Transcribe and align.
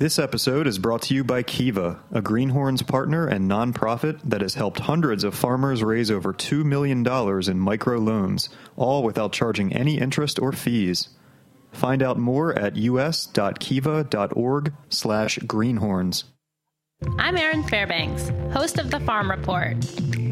This 0.00 0.18
episode 0.18 0.66
is 0.66 0.78
brought 0.78 1.02
to 1.02 1.14
you 1.14 1.22
by 1.24 1.42
Kiva, 1.42 2.00
a 2.10 2.22
Greenhorns 2.22 2.80
partner 2.80 3.26
and 3.26 3.50
nonprofit 3.50 4.18
that 4.24 4.40
has 4.40 4.54
helped 4.54 4.80
hundreds 4.80 5.24
of 5.24 5.34
farmers 5.34 5.84
raise 5.84 6.10
over 6.10 6.32
$2 6.32 6.64
million 6.64 7.00
in 7.00 7.04
microloans, 7.04 8.48
all 8.76 9.02
without 9.02 9.32
charging 9.32 9.74
any 9.74 9.98
interest 9.98 10.38
or 10.38 10.52
fees. 10.52 11.10
Find 11.72 12.02
out 12.02 12.16
more 12.16 12.58
at 12.58 12.78
us.kiva.org 12.78 13.12
slash 14.88 15.38
greenhorns. 15.40 16.24
I'm 17.18 17.36
Erin 17.36 17.64
Fairbanks, 17.64 18.30
host 18.54 18.78
of 18.78 18.90
The 18.90 19.00
Farm 19.00 19.30
Report. 19.30 19.76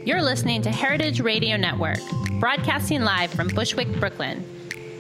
You're 0.07 0.23
listening 0.23 0.63
to 0.63 0.71
Heritage 0.71 1.21
Radio 1.21 1.59
Network, 1.59 2.01
broadcasting 2.41 3.03
live 3.03 3.31
from 3.35 3.49
Bushwick, 3.49 4.01
Brooklyn. 4.01 4.58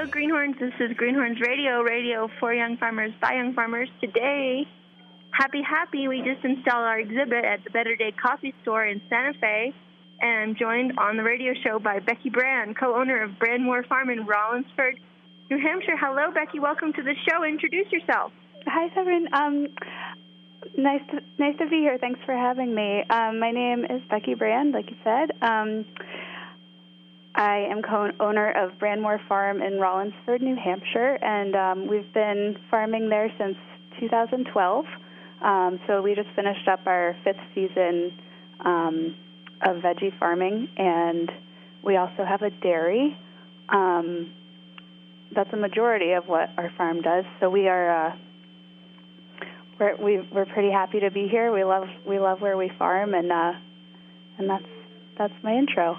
Hello, 0.00 0.10
Greenhorns. 0.10 0.58
This 0.58 0.72
is 0.80 0.96
Greenhorns 0.96 1.42
Radio, 1.42 1.82
radio 1.82 2.26
for 2.40 2.54
young 2.54 2.78
farmers 2.78 3.12
by 3.20 3.34
young 3.34 3.52
farmers. 3.52 3.86
Today, 4.00 4.66
happy, 5.30 5.60
happy, 5.60 6.08
we 6.08 6.22
just 6.22 6.42
installed 6.42 6.86
our 6.88 6.98
exhibit 6.98 7.44
at 7.44 7.62
the 7.64 7.70
Better 7.70 7.94
Day 7.96 8.10
Coffee 8.10 8.54
Store 8.62 8.86
in 8.86 9.02
Santa 9.10 9.34
Fe. 9.38 9.74
And 10.22 10.52
I'm 10.52 10.56
joined 10.56 10.98
on 10.98 11.18
the 11.18 11.22
radio 11.22 11.52
show 11.62 11.78
by 11.78 11.98
Becky 11.98 12.30
Brand, 12.30 12.78
co 12.78 12.98
owner 12.98 13.22
of 13.22 13.32
Brandmoore 13.32 13.86
Farm 13.88 14.08
in 14.08 14.24
Rollinsford, 14.24 14.98
New 15.50 15.58
Hampshire. 15.58 15.98
Hello, 16.00 16.32
Becky. 16.32 16.60
Welcome 16.60 16.94
to 16.94 17.02
the 17.02 17.12
show. 17.28 17.44
Introduce 17.44 17.92
yourself. 17.92 18.32
Hi, 18.68 18.88
Severine. 18.96 19.28
Um, 19.34 19.68
nice 20.78 21.02
to 21.10 21.20
nice 21.36 21.58
to 21.58 21.68
be 21.68 21.80
here. 21.80 21.98
Thanks 22.00 22.20
for 22.24 22.34
having 22.34 22.74
me. 22.74 23.04
Um, 23.10 23.38
my 23.38 23.50
name 23.50 23.84
is 23.84 24.00
Becky 24.08 24.32
Brand, 24.32 24.72
like 24.72 24.88
you 24.88 24.96
said. 25.04 25.32
Um, 25.42 25.84
I 27.34 27.66
am 27.70 27.82
co-owner 27.82 28.50
of 28.52 28.72
Brandmoore 28.78 29.26
Farm 29.28 29.62
in 29.62 29.74
Rollinsford, 29.74 30.42
New 30.42 30.56
Hampshire, 30.56 31.18
and 31.22 31.54
um, 31.54 31.86
we've 31.86 32.12
been 32.12 32.56
farming 32.70 33.08
there 33.08 33.32
since 33.38 33.56
2012. 34.00 34.84
Um, 35.42 35.80
so 35.86 36.02
we 36.02 36.14
just 36.14 36.28
finished 36.34 36.66
up 36.68 36.80
our 36.86 37.16
fifth 37.24 37.40
season 37.54 38.12
um, 38.64 39.14
of 39.62 39.76
veggie 39.76 40.18
farming, 40.18 40.68
and 40.76 41.30
we 41.84 41.96
also 41.96 42.24
have 42.28 42.42
a 42.42 42.50
dairy. 42.50 43.16
Um, 43.68 44.32
that's 45.34 45.52
a 45.52 45.56
majority 45.56 46.12
of 46.12 46.24
what 46.26 46.50
our 46.58 46.72
farm 46.76 47.00
does. 47.00 47.24
So 47.38 47.48
we 47.48 47.68
are 47.68 48.08
uh, 48.08 48.16
we're 49.78 49.96
we, 49.96 50.28
we're 50.32 50.46
pretty 50.46 50.70
happy 50.70 51.00
to 51.00 51.10
be 51.10 51.28
here. 51.28 51.52
We 51.52 51.62
love 51.62 51.86
we 52.06 52.18
love 52.18 52.40
where 52.40 52.56
we 52.56 52.70
farm, 52.76 53.14
and 53.14 53.30
uh, 53.30 53.52
and 54.38 54.50
that's 54.50 54.64
that's 55.16 55.34
my 55.42 55.54
intro. 55.54 55.96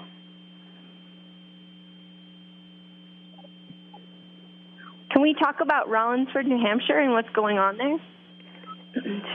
Can 5.12 5.22
we 5.22 5.34
talk 5.34 5.60
about 5.60 5.88
Rollinsford, 5.88 6.46
New 6.46 6.58
Hampshire, 6.58 6.98
and 6.98 7.12
what's 7.12 7.28
going 7.30 7.58
on 7.58 7.76
there? 7.76 7.98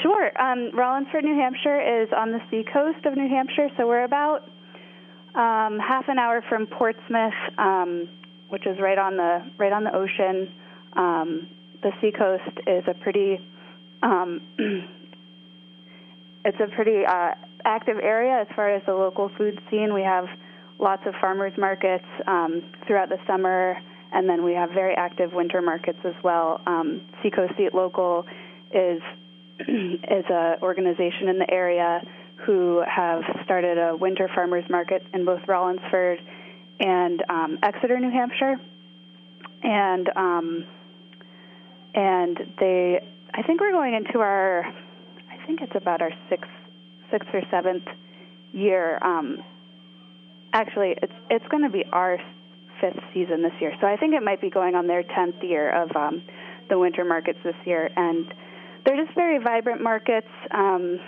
Sure. 0.02 0.42
Um, 0.42 0.72
Rollinsford, 0.73 1.23
New 1.23 1.36
Hampshire 1.36 2.03
is 2.03 2.09
on 2.16 2.31
the 2.31 2.39
seacoast 2.50 3.06
of 3.06 3.16
New 3.16 3.30
Hampshire, 3.30 3.69
so 3.78 3.88
we're 3.88 4.03
about 4.03 4.44
um, 5.36 5.80
half 5.80 6.06
an 6.08 6.17
hour 6.17 6.44
from 6.50 6.66
Portsmouth, 6.67 7.34
um, 7.58 8.09
which 8.50 8.66
is 8.66 8.80
right 8.80 8.97
on 8.97 9.17
the 9.17 9.52
right 9.58 9.72
on 9.72 9.84
the 9.84 9.95
ocean. 9.95 10.53
Um, 10.94 11.50
the 11.84 11.91
seacoast 12.02 12.57
is 12.66 12.84
a 12.88 12.94
pretty 13.03 13.40
um, 14.02 14.41
it's 16.46 16.59
a 16.59 16.68
pretty 16.75 17.06
uh, 17.06 17.31
active 17.66 17.97
area 18.02 18.41
as 18.41 18.47
far 18.56 18.73
as 18.73 18.81
the 18.85 18.94
local 18.94 19.29
food 19.38 19.59
scene. 19.69 19.94
We 19.94 20.02
have 20.02 20.25
lots 20.79 21.03
of 21.06 21.13
farmers 21.19 21.53
markets 21.57 22.06
um, 22.25 22.63
throughout 22.85 23.09
the 23.09 23.19
summer, 23.28 23.78
and 24.13 24.28
then 24.29 24.44
we 24.44 24.53
have 24.53 24.69
very 24.72 24.95
active 24.95 25.34
winter 25.34 25.62
markets 25.62 26.00
as 26.03 26.13
well. 26.23 26.62
Um, 26.66 27.01
Seacoast 27.22 27.53
Eat 27.59 27.73
Local 27.73 28.25
is 28.73 29.01
is 29.59 30.25
a 30.29 30.57
organization 30.62 31.29
in 31.29 31.40
the 31.40 31.50
area 31.50 32.01
who 32.46 32.84
have 32.88 33.23
started 33.44 33.78
a 33.78 33.96
winter 33.96 34.29
farmers 34.34 34.63
market 34.69 35.03
in 35.13 35.25
both 35.25 35.41
Rollinsford 35.47 36.17
and 36.79 37.23
um, 37.29 37.57
Exeter, 37.63 38.00
New 38.00 38.12
Hampshire, 38.12 38.56
and 39.63 40.09
um, 40.16 40.66
and 41.96 42.38
they 42.59 43.00
I 43.34 43.41
think 43.44 43.59
we're 43.59 43.72
going 43.72 43.96
into 43.96 44.19
our 44.19 44.63
I 44.66 45.46
think 45.47 45.62
it's 45.62 45.75
about 45.75 46.01
our 46.01 46.12
sixth 46.29 46.51
sixth 47.12 47.29
or 47.34 47.41
seventh 47.50 47.85
year. 48.51 49.00
Um, 49.03 49.44
actually, 50.53 50.96
it's 51.01 51.13
it's 51.29 51.47
going 51.50 51.63
to 51.63 51.69
be 51.69 51.84
our 51.91 52.19
fifth 52.82 53.00
season 53.14 53.42
this 53.42 53.54
year, 53.60 53.74
so 53.82 53.88
I 53.88 53.98
think 53.98 54.14
it 54.14 54.24
might 54.24 54.42
be 54.42 54.50
going 54.50 54.76
on 54.76 54.88
their 54.88 55.04
tenth 55.04 55.42
year 55.42 55.70
of 55.72 55.96
um, 55.96 56.24
the 56.70 56.78
winter 56.78 57.04
markets 57.04 57.40
this 57.44 57.56
year, 57.66 57.90
and 57.96 58.34
they're 58.86 59.04
just 59.04 59.16
very 59.16 59.38
vibrant 59.44 59.82
markets. 59.82 60.28
Um, 60.52 61.00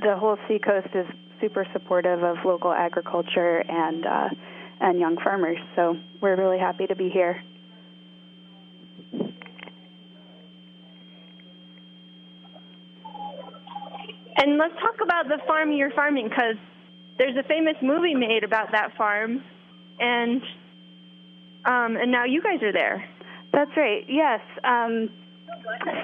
the 0.00 0.16
whole 0.16 0.36
seacoast 0.48 0.88
is 0.94 1.06
super 1.40 1.66
supportive 1.72 2.22
of 2.22 2.36
local 2.44 2.72
agriculture 2.72 3.62
and 3.68 4.06
uh, 4.06 4.28
and 4.80 4.98
young 4.98 5.16
farmers, 5.22 5.58
so 5.76 5.96
we're 6.20 6.36
really 6.36 6.58
happy 6.58 6.86
to 6.86 6.96
be 6.96 7.08
here. 7.08 7.40
And 14.36 14.58
let's 14.58 14.74
talk 14.80 14.96
about 15.00 15.28
the 15.28 15.38
farm 15.46 15.70
you're 15.70 15.92
farming 15.92 16.28
because 16.28 16.56
there's 17.16 17.36
a 17.36 17.44
famous 17.44 17.76
movie 17.80 18.14
made 18.14 18.42
about 18.42 18.72
that 18.72 18.96
farm, 18.96 19.44
and 20.00 20.42
um, 21.64 21.96
and 21.96 22.10
now 22.10 22.24
you 22.24 22.42
guys 22.42 22.62
are 22.62 22.72
there. 22.72 23.04
That's 23.52 23.70
right. 23.76 24.04
Yes. 24.08 24.40
Um, 24.64 25.10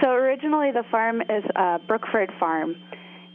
so 0.03 0.11
originally 0.11 0.71
the 0.71 0.85
farm 0.91 1.21
is 1.23 1.45
uh, 1.57 1.79
Brookford 1.87 2.31
Farm, 2.39 2.77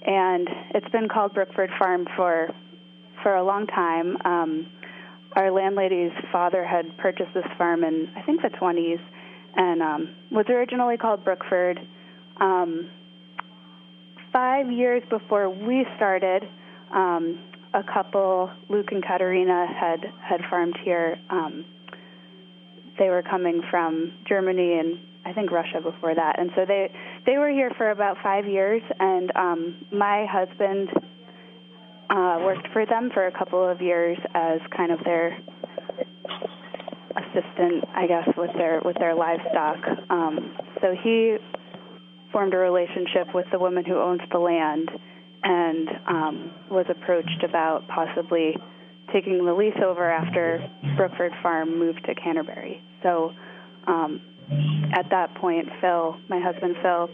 and 0.06 0.47
it's 0.73 0.88
been 0.89 1.09
called 1.09 1.34
Brookford 1.34 1.72
Farm 1.79 2.07
for 2.16 2.50
for 3.22 3.35
a 3.35 3.44
long 3.44 3.67
time. 3.67 4.17
Um, 4.25 4.67
our 5.35 5.51
landlady's 5.51 6.11
father 6.31 6.63
had 6.63 6.95
purchased 6.97 7.34
this 7.34 7.45
farm 7.57 7.84
in 7.84 8.09
I 8.16 8.22
think 8.22 8.41
the 8.41 8.50
20s, 8.50 9.01
and 9.55 9.81
um, 9.81 10.16
was 10.31 10.45
originally 10.50 10.97
called 10.97 11.23
Brookford. 11.23 11.79
Um, 12.40 12.90
five 14.31 14.72
years 14.72 15.03
before 15.09 15.50
we 15.50 15.85
started, 15.95 16.44
um, 16.94 17.40
a 17.73 17.84
couple, 17.84 18.51
Luke 18.69 18.91
and 18.91 19.03
Katerina, 19.03 19.67
had 19.67 20.05
had 20.22 20.41
farmed 20.50 20.78
here. 20.84 21.17
Um, 21.29 21.66
they 23.00 23.09
were 23.09 23.24
coming 23.24 23.62
from 23.70 24.14
Germany 24.28 24.80
and 24.80 25.00
I 25.26 25.34
think 25.34 25.52
Russia 25.52 25.80
before 25.81 26.14
that, 26.14 26.38
and 26.38 26.52
so 26.56 26.66
they 26.66 26.92
they 27.26 27.38
were 27.38 27.50
here 27.50 27.72
for 27.78 27.92
about 27.92 28.18
five 28.22 28.46
years. 28.46 28.81
And 29.00 29.31
um, 29.36 29.86
my 29.92 30.26
husband 30.30 30.90
uh, 32.09 32.40
worked 32.42 32.68
for 32.74 32.86
them 32.86 33.09
for 33.14 33.28
a 33.28 33.32
couple 33.32 33.66
of 33.68 33.82
years 33.82 34.18
as 34.34 34.59
kind 34.76 34.92
of 34.92 35.00
their 35.06 35.38
assistant, 37.16 37.86
I 37.96 38.06
guess, 38.08 38.28
with 38.38 38.52
their 38.58 38.82
with 38.84 38.98
their 38.98 39.16
livestock. 39.16 39.78
Um, 40.09 40.58
so 40.82 40.94
he 41.03 41.38
formed 42.32 42.53
a 42.53 42.58
relationship 42.58 43.34
with 43.34 43.46
the 43.52 43.59
woman 43.59 43.86
who 43.86 43.96
owns 43.96 44.22
the 44.32 44.40
land 44.40 44.90
and 45.44 45.90
um, 46.08 46.52
was 46.70 46.86
approached 46.90 47.44
about 47.47 47.88
possibly 47.88 48.56
taking 49.14 49.46
the 49.46 49.53
lease 49.53 49.78
over 49.84 50.09
after 50.09 50.67
Brookford 50.97 51.32
Farm 51.41 51.78
moved 51.78 52.03
to 52.06 52.16
Canterbury. 52.16 52.82
So 53.03 53.34
um, 53.88 54.22
at 54.94 55.09
that 55.11 55.35
point, 55.35 55.67
Phil, 55.82 56.17
my 56.29 56.40
husband 56.40 56.76
Phil, 56.82 57.09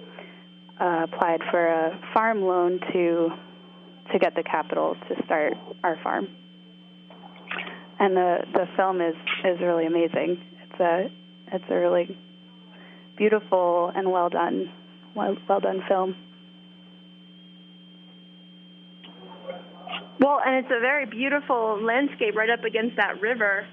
uh, 0.80 1.03
applied 1.03 1.41
for 1.51 1.68
a 1.68 2.00
farm 2.13 2.41
loan 2.41 2.80
to 2.94 3.30
to 4.13 4.18
get 4.18 4.33
the 4.36 4.44
capital 4.44 4.95
to 5.07 5.24
start 5.25 5.53
our 5.83 5.97
farm. 6.03 6.27
And 8.00 8.15
the 8.15 8.38
the 8.53 8.68
film 8.77 9.01
is 9.01 9.15
is 9.44 9.59
really 9.59 9.86
amazing. 9.86 10.41
It's 10.63 10.80
a 10.80 11.12
it's 11.51 11.65
a 11.69 11.75
really 11.75 12.18
beautiful 13.18 13.91
and 13.94 14.09
well 14.12 14.30
done 14.30 14.71
well, 15.15 15.36
well 15.47 15.59
done 15.59 15.83
film. 15.88 16.15
Well, 20.19 20.41
and 20.45 20.65
it's 20.65 20.74
a 20.75 20.80
very 20.80 21.06
beautiful 21.06 21.81
landscape 21.81 22.36
right 22.36 22.50
up 22.50 22.63
against 22.63 22.97
that 22.97 23.21
river. 23.21 23.65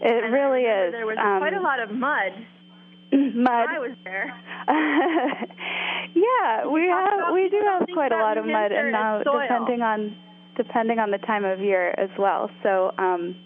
It 0.00 0.24
And 0.24 0.32
really 0.32 0.62
is. 0.62 0.92
There 0.92 1.06
was 1.06 1.16
um, 1.18 1.38
quite 1.38 1.54
a 1.54 1.60
lot 1.60 1.80
of 1.80 1.90
mud. 1.90 2.32
mud. 3.12 3.66
I 3.68 3.78
was 3.78 3.96
there. 4.04 4.34
Yeah, 6.16 6.66
we 6.66 6.88
have 6.88 7.32
we 7.34 7.50
do 7.50 7.60
have 7.64 7.86
quite 7.92 8.10
a 8.10 8.16
lot 8.16 8.38
of 8.38 8.46
mud, 8.46 8.72
and 8.72 8.92
now 8.92 9.22
depending 9.22 9.82
on 9.82 10.16
depending 10.56 10.98
on 10.98 11.10
the 11.10 11.18
time 11.18 11.44
of 11.44 11.60
year 11.60 11.90
as 11.98 12.08
well. 12.18 12.50
So 12.62 12.92
um, 12.96 13.36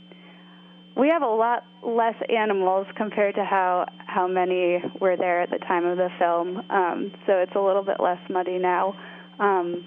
we 0.97 1.09
have 1.09 1.23
a 1.23 1.27
lot 1.27 1.65
less 1.83 2.15
animals 2.29 2.87
compared 2.97 3.35
to 3.35 3.45
how 3.45 3.87
how 4.07 4.29
many 4.29 4.79
were 5.01 5.17
there 5.17 5.43
at 5.43 5.51
the 5.51 5.59
time 5.59 5.85
of 5.85 5.97
the 5.97 6.11
film. 6.19 6.59
Um, 6.71 7.13
so 7.27 7.39
it's 7.39 7.55
a 7.57 7.61
little 7.61 7.83
bit 7.83 7.97
less 7.99 8.21
muddy 8.29 8.59
now. 8.59 8.95
Um, 9.41 9.85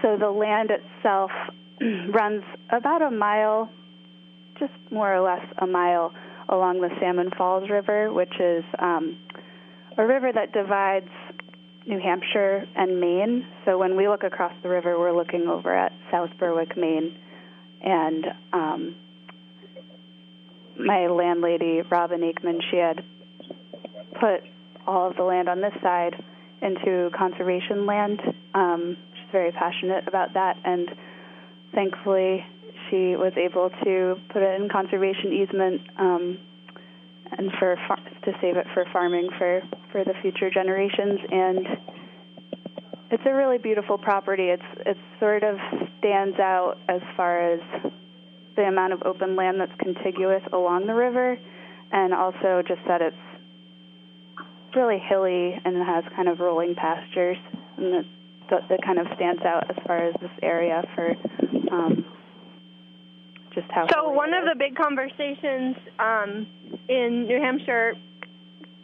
so 0.00 0.16
the 0.16 0.30
land 0.30 0.70
itself 0.70 1.32
runs 2.14 2.44
about 2.70 3.02
a 3.02 3.10
mile, 3.10 3.68
just 4.58 4.72
more 4.90 5.14
or 5.14 5.20
less 5.20 5.44
a 5.58 5.66
mile 5.66 6.12
along 6.48 6.80
the 6.80 6.90
Salmon 7.00 7.30
Falls 7.36 7.68
River, 7.68 8.12
which 8.12 8.32
is 8.40 8.64
um, 8.78 9.18
a 9.96 10.06
river 10.06 10.30
that 10.32 10.52
divides 10.52 11.10
New 11.86 12.00
Hampshire 12.00 12.64
and 12.76 13.00
Maine. 13.00 13.46
So 13.64 13.78
when 13.78 13.96
we 13.96 14.08
look 14.08 14.22
across 14.22 14.52
the 14.62 14.68
river, 14.68 14.98
we're 14.98 15.16
looking 15.16 15.46
over 15.48 15.74
at 15.74 15.92
South 16.10 16.30
Berwick, 16.38 16.76
Maine, 16.76 17.16
and 17.82 18.24
um, 18.52 18.96
my 20.78 21.06
landlady, 21.06 21.82
Robin 21.90 22.20
Aikman, 22.20 22.60
she 22.70 22.76
had 22.76 23.02
put 24.20 24.42
all 24.86 25.08
of 25.10 25.16
the 25.16 25.22
land 25.22 25.48
on 25.48 25.60
this 25.60 25.74
side 25.82 26.14
into 26.62 27.10
conservation 27.16 27.86
land. 27.86 28.20
Um, 28.54 28.96
she's 29.14 29.32
very 29.32 29.52
passionate 29.52 30.06
about 30.08 30.34
that, 30.34 30.56
and 30.64 30.88
thankfully, 31.74 32.44
she 32.90 33.16
was 33.16 33.32
able 33.36 33.70
to 33.84 34.16
put 34.30 34.42
it 34.42 34.60
in 34.60 34.68
conservation 34.68 35.32
easement 35.32 35.80
um, 35.98 36.38
and 37.36 37.50
for 37.58 37.76
far- 37.86 37.96
to 37.96 38.32
save 38.40 38.56
it 38.56 38.66
for 38.74 38.84
farming 38.92 39.28
for 39.38 39.62
for 39.92 40.04
the 40.04 40.14
future 40.22 40.50
generations. 40.50 41.20
And 41.30 41.66
it's 43.10 43.22
a 43.26 43.34
really 43.34 43.58
beautiful 43.58 43.98
property. 43.98 44.48
It's 44.48 44.62
it 44.86 44.96
sort 45.18 45.42
of 45.42 45.56
stands 45.98 46.38
out 46.38 46.76
as 46.88 47.00
far 47.16 47.52
as 47.52 47.60
the 48.56 48.62
amount 48.62 48.92
of 48.92 49.02
open 49.04 49.36
land 49.36 49.60
that's 49.60 49.72
contiguous 49.78 50.42
along 50.52 50.86
the 50.86 50.94
river, 50.94 51.38
and 51.92 52.12
also 52.12 52.62
just 52.66 52.80
that 52.86 53.00
it's 53.00 53.16
really 54.74 54.98
hilly 54.98 55.58
and 55.64 55.76
it 55.76 55.84
has 55.84 56.04
kind 56.14 56.28
of 56.28 56.40
rolling 56.40 56.74
pastures, 56.74 57.38
and 57.76 58.04
that, 58.50 58.68
that 58.68 58.82
kind 58.84 58.98
of 58.98 59.06
stands 59.14 59.42
out 59.42 59.70
as 59.70 59.76
far 59.86 59.98
as 59.98 60.14
this 60.20 60.30
area 60.42 60.82
for 60.94 61.14
um, 61.72 62.04
just 63.54 63.70
how. 63.70 63.86
So 63.92 64.10
one 64.10 64.34
of 64.34 64.44
the 64.44 64.54
big 64.58 64.76
conversations 64.76 65.76
um, 65.98 66.46
in 66.88 67.26
New 67.26 67.40
Hampshire 67.40 67.94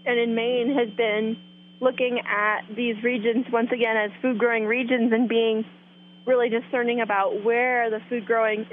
and 0.07 0.19
in 0.19 0.35
Maine 0.35 0.75
has 0.79 0.95
been 0.97 1.37
looking 1.81 2.21
at 2.21 2.63
these 2.75 3.03
regions 3.03 3.47
once 3.53 3.71
again 3.73 3.97
as 3.97 4.11
food 4.23 4.39
growing 4.39 4.65
regions 4.65 5.13
and 5.13 5.29
being 5.29 5.65
really 6.27 6.49
discerning 6.49 7.01
about 7.01 7.45
where 7.45 7.91
the 7.91 8.01
food 8.09 8.25
growing 8.27 8.67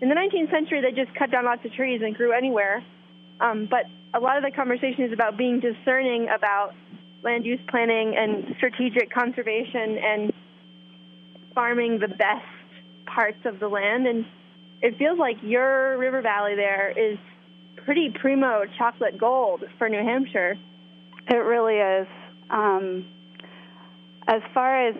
in 0.00 0.08
the 0.08 0.14
19th 0.14 0.50
century, 0.50 0.82
they 0.82 0.92
just 0.92 1.16
cut 1.16 1.30
down 1.30 1.44
lots 1.44 1.64
of 1.64 1.72
trees 1.72 2.02
and 2.04 2.14
grew 2.14 2.32
anywhere. 2.32 2.84
Um, 3.40 3.66
but 3.70 3.84
a 4.14 4.20
lot 4.20 4.36
of 4.36 4.42
the 4.42 4.50
conversation 4.50 5.04
is 5.04 5.12
about 5.12 5.38
being 5.38 5.60
discerning 5.60 6.28
about 6.34 6.72
land 7.22 7.44
use 7.44 7.60
planning 7.68 8.14
and 8.16 8.54
strategic 8.56 9.10
conservation 9.12 9.98
and 9.98 10.32
farming 11.54 11.98
the 11.98 12.08
best 12.08 12.44
parts 13.06 13.38
of 13.44 13.58
the 13.58 13.68
land. 13.68 14.06
And 14.06 14.26
it 14.82 14.98
feels 14.98 15.18
like 15.18 15.36
your 15.42 15.98
river 15.98 16.22
valley 16.22 16.54
there 16.54 16.90
is 16.90 17.18
pretty 17.84 18.10
primo 18.20 18.64
chocolate 18.78 19.18
gold 19.18 19.62
for 19.78 19.88
New 19.88 20.02
Hampshire. 20.02 20.56
It 21.28 21.36
really 21.36 21.76
is. 21.76 22.06
Um, 22.50 23.06
as 24.28 24.42
far 24.52 24.88
as 24.88 24.94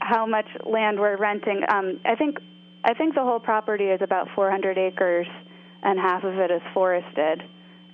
how 0.00 0.26
much 0.26 0.46
land 0.64 0.98
we're 0.98 1.16
renting, 1.16 1.62
um, 1.68 2.00
I 2.04 2.14
think 2.14 2.38
I 2.84 2.94
think 2.94 3.14
the 3.14 3.22
whole 3.22 3.40
property 3.40 3.84
is 3.84 4.00
about 4.00 4.28
400 4.34 4.78
acres, 4.78 5.26
and 5.82 5.98
half 5.98 6.24
of 6.24 6.34
it 6.38 6.50
is 6.50 6.62
forested. 6.72 7.42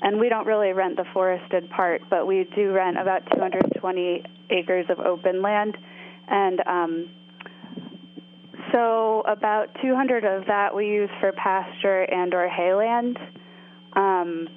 And 0.02 0.20
we 0.20 0.29
don't 0.29 0.46
really 0.46 0.72
rent 0.72 0.96
the 0.96 1.06
forested 1.12 1.69
part, 1.70 2.02
but 2.08 2.26
we 2.26 2.46
do 2.55 2.72
rent 2.72 2.99
about 3.00 3.22
220 3.34 4.22
acres 4.50 4.87
of 4.88 5.00
open 5.00 5.43
land. 5.43 5.76
And 6.29 6.61
um, 6.67 7.11
so 8.72 9.22
about 9.26 9.68
200 9.82 10.24
of 10.24 10.46
that 10.46 10.74
we 10.74 10.86
use 10.86 11.10
for 11.20 11.32
pasture 11.32 12.02
and 12.02 12.34
or 12.34 12.48
hayland. 12.48 13.16
Um, 13.94 14.48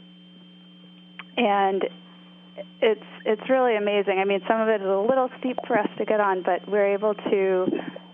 and 1.38 1.84
it's 2.82 3.06
it's 3.26 3.50
really 3.50 3.76
amazing. 3.76 4.20
I 4.20 4.26
mean, 4.26 4.42
some 4.48 4.60
of 4.62 4.68
it 4.68 4.82
is 4.82 4.88
a 4.88 5.06
little 5.08 5.30
steep 5.40 5.58
for 5.68 5.78
us 5.78 5.88
to 5.98 6.06
get 6.06 6.20
on, 6.20 6.44
but 6.44 6.70
we're 6.70 6.94
able 6.94 7.14
to 7.14 7.66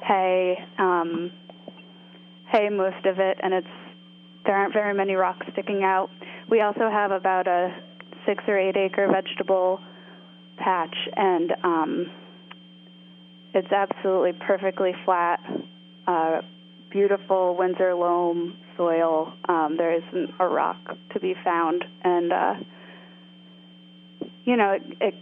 hay 0.01 0.57
um, 0.77 1.31
hay 2.51 2.69
most 2.69 3.05
of 3.05 3.19
it, 3.19 3.37
and 3.41 3.53
it's 3.53 3.67
there 4.45 4.55
aren't 4.55 4.73
very 4.73 4.93
many 4.93 5.15
rocks 5.15 5.45
sticking 5.53 5.83
out. 5.83 6.09
We 6.49 6.61
also 6.61 6.89
have 6.91 7.11
about 7.11 7.47
a 7.47 7.75
six 8.25 8.43
or 8.47 8.57
eight 8.57 8.77
acre 8.77 9.07
vegetable 9.11 9.79
patch, 10.57 10.95
and 11.15 11.51
um, 11.63 12.11
it's 13.53 13.71
absolutely 13.71 14.33
perfectly 14.33 14.93
flat, 15.05 15.39
uh, 16.07 16.41
beautiful 16.91 17.55
Windsor 17.57 17.93
loam 17.93 18.55
soil. 18.77 19.33
Um, 19.49 19.75
there 19.77 19.93
isn't 19.93 20.31
a 20.39 20.47
rock 20.47 20.77
to 21.13 21.19
be 21.19 21.35
found, 21.43 21.83
and 22.03 22.31
uh, 22.31 22.53
you 24.45 24.55
know 24.55 24.71
it, 24.71 24.83
it 25.01 25.13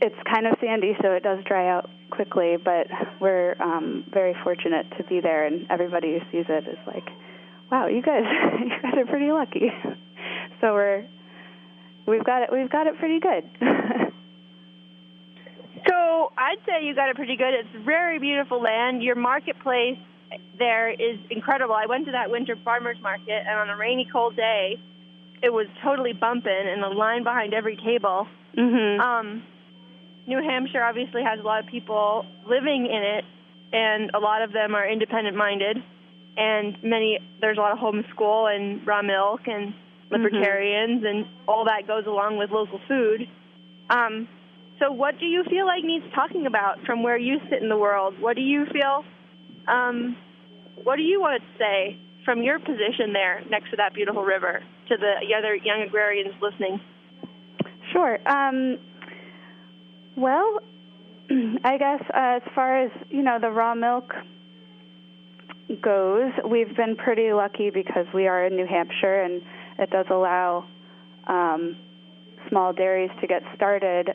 it's 0.00 0.16
kind 0.30 0.46
of 0.46 0.56
sandy, 0.60 0.96
so 1.00 1.12
it 1.12 1.22
does 1.22 1.38
dry 1.44 1.68
out 1.70 1.88
quickly, 2.10 2.56
but 2.62 2.86
we're 3.20 3.54
um, 3.60 4.04
very 4.12 4.34
fortunate 4.44 4.86
to 4.98 5.04
be 5.04 5.20
there, 5.20 5.46
and 5.46 5.66
everybody 5.70 6.12
who 6.12 6.18
sees 6.30 6.46
it 6.48 6.68
is 6.68 6.78
like, 6.86 7.08
"Wow, 7.70 7.86
you 7.86 8.02
guys, 8.02 8.24
you 8.60 8.68
guys 8.82 8.94
are 8.98 9.06
pretty 9.06 9.32
lucky." 9.32 9.72
so 10.60 10.72
we're 10.74 11.06
we've 12.06 12.24
got 12.24 12.42
it 12.42 12.50
we've 12.52 12.70
got 12.70 12.86
it 12.86 12.98
pretty 12.98 13.20
good. 13.20 13.44
so 15.88 16.32
I'd 16.36 16.58
say 16.66 16.84
you 16.84 16.94
got 16.94 17.08
it 17.08 17.16
pretty 17.16 17.36
good. 17.36 17.54
It's 17.54 17.84
very 17.84 18.18
beautiful 18.18 18.60
land. 18.60 19.02
Your 19.02 19.16
marketplace 19.16 19.98
there 20.58 20.90
is 20.90 21.18
incredible. 21.30 21.74
I 21.74 21.86
went 21.86 22.06
to 22.06 22.12
that 22.12 22.30
winter 22.30 22.56
farmers 22.64 22.96
market, 23.02 23.42
and 23.46 23.58
on 23.58 23.70
a 23.70 23.76
rainy, 23.76 24.08
cold 24.10 24.36
day, 24.36 24.76
it 25.42 25.52
was 25.52 25.66
totally 25.82 26.12
bumping, 26.12 26.52
and 26.52 26.82
the 26.82 26.88
line 26.88 27.24
behind 27.24 27.54
every 27.54 27.76
table. 27.76 28.26
Mm-hmm. 28.56 29.00
Um, 29.00 29.42
New 30.26 30.40
Hampshire 30.42 30.82
obviously 30.82 31.22
has 31.22 31.40
a 31.40 31.42
lot 31.42 31.64
of 31.64 31.66
people 31.66 32.24
living 32.46 32.86
in 32.86 33.02
it, 33.02 33.24
and 33.72 34.10
a 34.14 34.18
lot 34.18 34.42
of 34.42 34.52
them 34.52 34.74
are 34.74 34.88
independent 34.88 35.36
minded, 35.36 35.78
and 36.36 36.76
many 36.82 37.18
there's 37.40 37.58
a 37.58 37.60
lot 37.60 37.72
of 37.72 37.78
homeschool 37.78 38.54
and 38.54 38.86
raw 38.86 39.02
milk 39.02 39.40
and 39.46 39.74
libertarians, 40.10 41.02
mm-hmm. 41.02 41.18
and 41.18 41.26
all 41.48 41.64
that 41.64 41.86
goes 41.86 42.06
along 42.06 42.38
with 42.38 42.50
local 42.50 42.80
food. 42.86 43.28
Um, 43.90 44.28
so, 44.78 44.90
what 44.90 45.18
do 45.18 45.26
you 45.26 45.44
feel 45.48 45.66
like 45.66 45.84
needs 45.84 46.04
talking 46.14 46.46
about 46.46 46.84
from 46.86 47.02
where 47.02 47.16
you 47.16 47.38
sit 47.50 47.62
in 47.62 47.68
the 47.68 47.76
world? 47.76 48.14
What 48.20 48.36
do 48.36 48.42
you 48.42 48.66
feel? 48.72 49.04
Um, 49.68 50.16
what 50.82 50.96
do 50.96 51.02
you 51.02 51.20
want 51.20 51.42
to 51.42 51.48
say 51.58 51.98
from 52.24 52.42
your 52.42 52.58
position 52.58 53.12
there 53.12 53.42
next 53.50 53.70
to 53.70 53.76
that 53.76 53.94
beautiful 53.94 54.22
river 54.22 54.62
to 54.88 54.96
the 54.96 55.34
other 55.36 55.54
young 55.54 55.84
agrarians 55.86 56.34
listening? 56.40 56.80
Sure. 57.92 58.18
Um, 58.28 58.78
well, 60.16 60.60
I 61.64 61.78
guess 61.78 62.02
uh, 62.14 62.36
as 62.36 62.42
far 62.54 62.84
as 62.84 62.90
you 63.10 63.22
know, 63.22 63.38
the 63.40 63.50
raw 63.50 63.74
milk 63.74 64.12
goes, 65.82 66.32
we've 66.48 66.74
been 66.76 66.96
pretty 66.96 67.32
lucky 67.32 67.70
because 67.70 68.06
we 68.12 68.26
are 68.26 68.46
in 68.46 68.56
New 68.56 68.66
Hampshire, 68.66 69.22
and 69.22 69.42
it 69.78 69.90
does 69.90 70.06
allow 70.10 70.64
um, 71.26 71.76
small 72.48 72.72
dairies 72.72 73.10
to 73.20 73.26
get 73.26 73.42
started, 73.54 74.10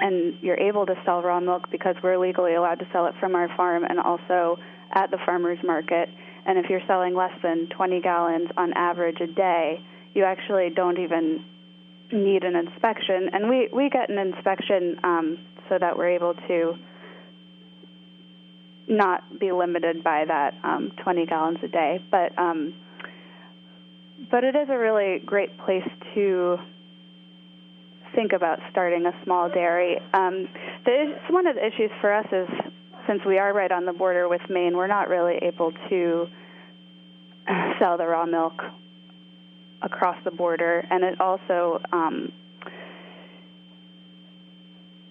and 0.00 0.34
you're 0.40 0.58
able 0.58 0.86
to 0.86 0.94
sell 1.04 1.22
raw 1.22 1.40
milk 1.40 1.70
because 1.70 1.96
we're 2.02 2.18
legally 2.18 2.54
allowed 2.54 2.78
to 2.78 2.86
sell 2.92 3.06
it 3.06 3.14
from 3.18 3.34
our 3.34 3.48
farm 3.56 3.84
and 3.84 3.98
also 3.98 4.58
at 4.92 5.10
the 5.10 5.18
farmers 5.24 5.58
market. 5.64 6.08
And 6.44 6.58
if 6.58 6.68
you're 6.68 6.82
selling 6.86 7.14
less 7.14 7.32
than 7.42 7.68
20 7.68 8.00
gallons 8.00 8.48
on 8.56 8.72
average 8.74 9.20
a 9.20 9.26
day, 9.26 9.80
you 10.14 10.24
actually 10.24 10.70
don't 10.74 10.98
even 10.98 11.44
need 12.12 12.44
an 12.44 12.54
inspection, 12.54 13.30
and 13.32 13.48
we 13.48 13.68
we 13.72 13.88
get 13.88 14.10
an 14.10 14.18
inspection 14.18 14.96
um, 15.02 15.38
so 15.68 15.78
that 15.78 15.96
we're 15.96 16.10
able 16.10 16.34
to 16.34 16.74
not 18.88 19.22
be 19.40 19.52
limited 19.52 20.04
by 20.04 20.24
that 20.26 20.54
um, 20.64 20.92
20 21.02 21.26
gallons 21.26 21.58
a 21.62 21.68
day. 21.68 22.04
But 22.10 22.38
um, 22.38 22.74
but 24.30 24.44
it 24.44 24.54
is 24.54 24.68
a 24.68 24.78
really 24.78 25.20
great 25.24 25.56
place 25.58 25.88
to 26.14 26.58
think 28.14 28.32
about 28.32 28.58
starting 28.70 29.06
a 29.06 29.12
small 29.24 29.48
dairy. 29.48 29.98
Um, 30.12 30.46
the, 30.84 31.14
one 31.30 31.46
of 31.46 31.56
the 31.56 31.66
issues 31.66 31.90
for 32.00 32.12
us 32.12 32.26
is 32.30 32.48
since 33.06 33.20
we 33.26 33.38
are 33.38 33.52
right 33.52 33.70
on 33.70 33.84
the 33.84 33.92
border 33.92 34.28
with 34.28 34.42
Maine, 34.48 34.76
we're 34.76 34.86
not 34.86 35.08
really 35.08 35.36
able 35.42 35.72
to 35.88 36.26
sell 37.78 37.96
the 37.96 38.06
raw 38.06 38.26
milk 38.26 38.62
across 39.82 40.16
the 40.24 40.30
border, 40.30 40.86
and 40.90 41.02
it 41.04 41.20
also 41.20 41.80
um, 41.92 42.32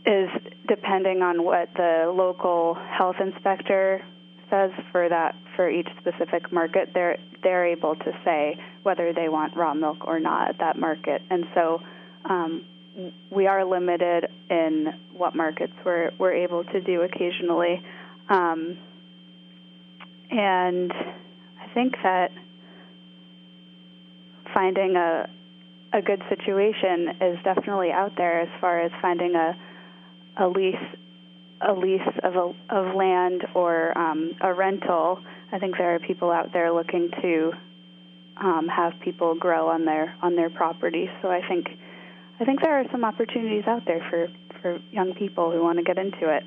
is 0.06 0.30
depending 0.68 1.22
on 1.22 1.44
what 1.44 1.70
the 1.76 2.12
local 2.16 2.76
health 2.76 3.18
inspector 3.20 4.02
says 4.50 4.72
for 4.92 5.10
that 5.10 5.36
for 5.56 5.70
each 5.70 5.88
specific 6.00 6.52
market. 6.52 6.90
They're 6.94 7.18
they're 7.44 7.66
able 7.66 7.96
to 7.96 8.12
say 8.24 8.58
whether 8.84 9.14
they 9.14 9.30
want 9.30 9.56
raw 9.56 9.74
milk 9.74 10.06
or 10.06 10.20
not 10.20 10.50
at 10.50 10.60
that 10.60 10.78
market, 10.78 11.22
and 11.30 11.46
so. 11.54 11.82
Um, 12.24 12.66
we 13.30 13.48
are 13.48 13.66
limited 13.66 14.28
in 14.50 14.88
what 15.14 15.36
markets 15.36 15.74
we're 15.86 16.12
we're 16.18 16.34
able 16.34 16.64
to 16.66 16.82
do 16.82 17.02
occasionally, 17.02 17.82
um, 18.30 18.78
and 20.30 20.92
I 20.92 21.74
think 21.74 21.94
that 22.04 22.32
finding 24.54 24.96
a 24.96 25.30
a 25.94 26.02
good 26.02 26.22
situation 26.30 27.10
is 27.22 27.38
definitely 27.44 27.92
out 27.92 28.14
there 28.18 28.42
as 28.42 28.50
far 28.60 28.82
as 28.82 28.92
finding 29.02 29.36
a 29.36 29.56
a 30.38 30.48
lease 30.48 30.76
a 31.62 31.74
lease 31.74 32.02
of 32.24 32.36
a, 32.36 32.54
of 32.70 32.96
land 32.96 33.46
or 33.54 33.96
um, 33.98 34.32
a 34.42 34.54
rental. 34.54 35.20
I 35.52 35.60
think 35.60 35.78
there 35.78 35.94
are 35.94 36.00
people 36.00 36.32
out 36.32 36.52
there 36.54 36.72
looking 36.72 37.12
to 37.22 37.52
um, 38.38 38.68
have 38.68 38.94
people 39.04 39.36
grow 39.36 39.70
on 39.70 39.86
their 39.86 40.16
on 40.22 40.36
their 40.36 40.50
property. 40.50 41.10
So 41.22 41.30
I 41.30 41.42
think 41.48 41.68
I 42.42 42.44
think 42.44 42.60
there 42.62 42.80
are 42.80 42.86
some 42.92 43.06
opportunities 43.06 43.66
out 43.68 43.84
there 43.86 44.04
for 44.10 44.28
for 44.62 44.80
young 44.92 45.14
people 45.14 45.52
who 45.52 45.62
want 45.62 45.78
to 45.78 45.84
get 45.84 45.98
into 45.98 46.30
it. 46.30 46.44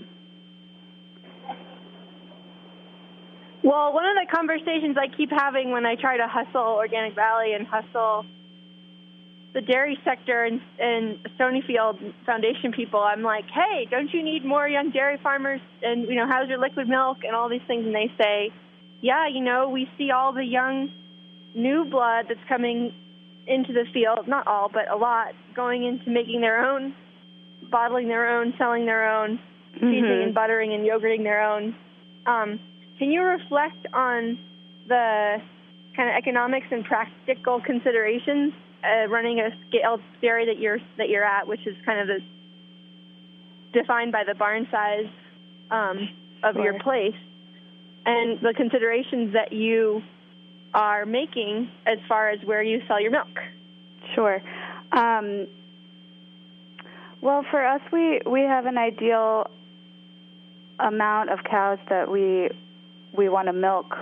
Well, 3.62 3.94
one 3.94 4.04
of 4.04 4.14
the 4.14 4.26
conversations 4.34 4.96
I 4.98 5.14
keep 5.16 5.30
having 5.30 5.70
when 5.70 5.86
I 5.86 5.94
try 5.94 6.16
to 6.16 6.26
hustle 6.28 6.74
Organic 6.74 7.14
Valley 7.14 7.54
and 7.54 7.66
hustle 7.66 8.26
the 9.54 9.60
dairy 9.60 9.96
sector 10.04 10.44
and, 10.44 10.60
and 10.78 11.18
Stonyfield 11.38 12.12
Foundation 12.26 12.72
people, 12.72 13.00
I'm 13.00 13.22
like, 13.22 13.44
hey, 13.46 13.86
don't 13.90 14.12
you 14.12 14.22
need 14.22 14.44
more 14.44 14.68
young 14.68 14.90
dairy 14.90 15.18
farmers? 15.22 15.60
And, 15.82 16.08
you 16.08 16.16
know, 16.16 16.26
how's 16.28 16.48
your 16.48 16.58
liquid 16.58 16.88
milk 16.88 17.18
and 17.24 17.34
all 17.34 17.48
these 17.48 17.62
things? 17.66 17.86
And 17.86 17.94
they 17.94 18.12
say, 18.18 18.52
yeah, 19.00 19.28
you 19.28 19.42
know, 19.42 19.68
we 19.68 19.88
see 19.96 20.10
all 20.10 20.32
the 20.32 20.44
young 20.44 20.90
new 21.54 21.84
blood 21.84 22.26
that's 22.28 22.48
coming 22.48 22.92
into 23.46 23.72
the 23.72 23.84
field, 23.92 24.26
not 24.26 24.46
all, 24.46 24.70
but 24.72 24.90
a 24.90 24.96
lot, 24.96 25.32
going 25.54 25.84
into 25.84 26.10
making 26.10 26.40
their 26.40 26.64
own, 26.64 26.94
bottling 27.70 28.08
their 28.08 28.38
own, 28.38 28.54
selling 28.58 28.86
their 28.86 29.08
own, 29.10 29.38
mm-hmm. 29.76 29.86
cheesing 29.86 30.24
and 30.24 30.34
buttering 30.34 30.72
and 30.72 30.86
yogurting 30.86 31.22
their 31.22 31.42
own. 31.42 31.74
Um, 32.26 32.60
can 32.98 33.10
you 33.10 33.22
reflect 33.22 33.86
on 33.92 34.38
the 34.88 35.36
kind 35.96 36.10
of 36.10 36.16
economics 36.16 36.66
and 36.70 36.84
practical 36.84 37.60
considerations 37.60 38.52
uh, 38.84 39.08
running 39.08 39.40
a 39.40 39.50
scaled 39.68 40.00
dairy 40.20 40.46
that 40.46 40.58
you're 40.58 40.78
that 40.98 41.08
you're 41.08 41.24
at, 41.24 41.46
which 41.46 41.66
is 41.66 41.74
kind 41.86 42.00
of 42.00 42.06
the, 42.06 43.78
defined 43.80 44.12
by 44.12 44.24
the 44.26 44.34
barn 44.34 44.66
size 44.70 45.06
um, 45.70 46.08
of 46.42 46.54
sure. 46.54 46.64
your 46.64 46.78
place, 46.80 47.14
and 48.04 48.38
the 48.40 48.52
considerations 48.56 49.32
that 49.32 49.52
you 49.52 50.02
are 50.74 51.06
making 51.06 51.70
as 51.86 51.98
far 52.08 52.30
as 52.30 52.40
where 52.44 52.62
you 52.62 52.80
sell 52.88 53.00
your 53.00 53.12
milk. 53.12 53.38
Sure. 54.14 54.42
Um, 54.92 55.46
well, 57.22 57.44
for 57.50 57.64
us, 57.64 57.80
we 57.92 58.20
we 58.30 58.40
have 58.42 58.66
an 58.66 58.76
ideal 58.76 59.46
amount 60.78 61.30
of 61.30 61.38
cows 61.48 61.78
that 61.88 62.10
we 62.10 62.50
we 63.16 63.28
want 63.28 63.46
to 63.46 63.52
milk 63.52 63.94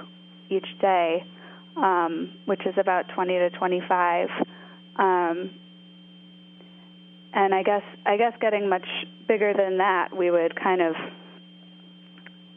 each 0.49 0.67
day, 0.81 1.25
um, 1.77 2.33
which 2.47 2.67
is 2.67 2.75
about 2.79 3.05
20 3.15 3.33
to 3.35 3.51
25. 3.51 4.29
Um, 4.97 5.51
and 7.35 7.55
I 7.55 7.63
guess 7.63 7.83
I 8.05 8.17
guess 8.17 8.33
getting 8.41 8.69
much 8.69 8.87
bigger 9.29 9.55
than 9.57 9.79
that, 9.79 10.17
we 10.17 10.31
would 10.31 10.55
kind 10.61 10.83
of 10.83 10.95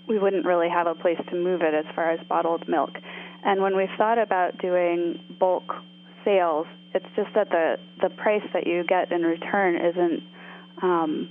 we 0.08 0.20
wouldn't 0.20 0.46
really 0.46 0.70
have 0.70 0.88
a 0.88 0.96
place 0.96 1.20
to 1.30 1.36
move 1.36 1.62
it 1.62 1.74
as 1.74 1.86
far 1.96 2.12
as 2.12 2.20
bottled 2.28 2.68
milk. 2.68 2.92
And 3.46 3.62
when 3.62 3.78
we've 3.78 3.88
thought 3.98 4.18
about 4.18 4.58
doing 4.58 5.20
bulk 5.40 5.72
sales, 6.26 6.66
it's 6.94 7.06
just 7.16 7.30
that 7.36 7.50
the 7.50 7.78
the 8.02 8.10
price 8.10 8.44
that 8.54 8.66
you 8.66 8.84
get 8.84 9.12
in 9.12 9.22
return 9.22 9.76
isn't 9.76 10.24
um, 10.82 11.30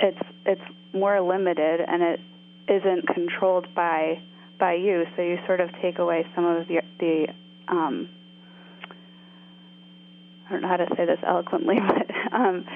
it's 0.00 0.20
it's 0.44 0.60
more 0.92 1.20
limited 1.20 1.80
and 1.80 2.02
it 2.02 2.20
isn't 2.68 3.06
controlled 3.08 3.74
by 3.74 4.20
by 4.58 4.74
you. 4.74 5.04
So 5.16 5.22
you 5.22 5.38
sort 5.46 5.60
of 5.60 5.70
take 5.80 5.98
away 5.98 6.26
some 6.34 6.44
of 6.44 6.68
the 6.68 6.82
the 6.98 7.26
um, 7.68 8.08
I 10.46 10.52
don't 10.52 10.62
know 10.62 10.68
how 10.68 10.76
to 10.76 10.88
say 10.96 11.06
this 11.06 11.20
eloquently, 11.26 11.76
but 11.86 12.34
um, 12.34 12.66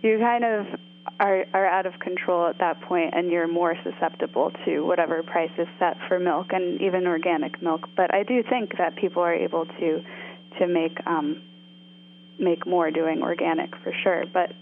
you 0.00 0.18
kind 0.18 0.44
of 0.44 0.66
are, 1.20 1.44
are 1.52 1.66
out 1.66 1.86
of 1.86 1.98
control 2.00 2.46
at 2.46 2.58
that 2.58 2.80
point, 2.82 3.14
and 3.14 3.30
you're 3.30 3.48
more 3.48 3.76
susceptible 3.82 4.50
to 4.64 4.80
whatever 4.80 5.22
price 5.22 5.50
is 5.58 5.68
set 5.78 5.96
for 6.08 6.18
milk 6.18 6.48
and 6.50 6.80
even 6.80 7.06
organic 7.06 7.62
milk. 7.62 7.88
But 7.96 8.14
I 8.14 8.22
do 8.22 8.42
think 8.42 8.76
that 8.78 8.96
people 8.96 9.22
are 9.22 9.34
able 9.34 9.66
to 9.66 10.02
to 10.58 10.66
make 10.66 10.98
um, 11.06 11.42
make 12.38 12.66
more 12.66 12.90
doing 12.90 13.22
organic 13.22 13.70
for 13.82 13.92
sure. 14.02 14.24
But 14.32 14.52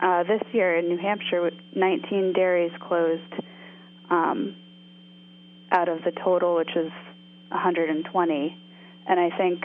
uh, 0.00 0.24
this 0.24 0.42
year 0.52 0.76
in 0.76 0.88
New 0.88 0.98
Hampshire, 0.98 1.50
19 1.74 2.32
dairies 2.32 2.72
closed 2.80 3.34
um, 4.10 4.56
out 5.72 5.88
of 5.88 5.98
the 6.04 6.12
total, 6.12 6.56
which 6.56 6.74
is 6.76 6.92
120. 7.48 8.56
And 9.08 9.20
I 9.20 9.36
think 9.36 9.64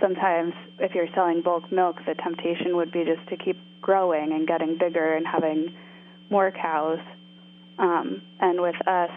sometimes 0.00 0.54
if 0.78 0.94
you're 0.94 1.08
selling 1.14 1.42
bulk 1.42 1.70
milk, 1.70 1.96
the 2.06 2.14
temptation 2.14 2.76
would 2.76 2.90
be 2.90 3.04
just 3.04 3.28
to 3.28 3.36
keep 3.36 3.56
growing 3.80 4.32
and 4.32 4.46
getting 4.46 4.78
bigger 4.78 5.14
and 5.14 5.26
having 5.26 5.74
more 6.30 6.50
cows. 6.50 6.98
Um, 7.78 8.22
and 8.40 8.60
with 8.60 8.76
us, 8.86 9.10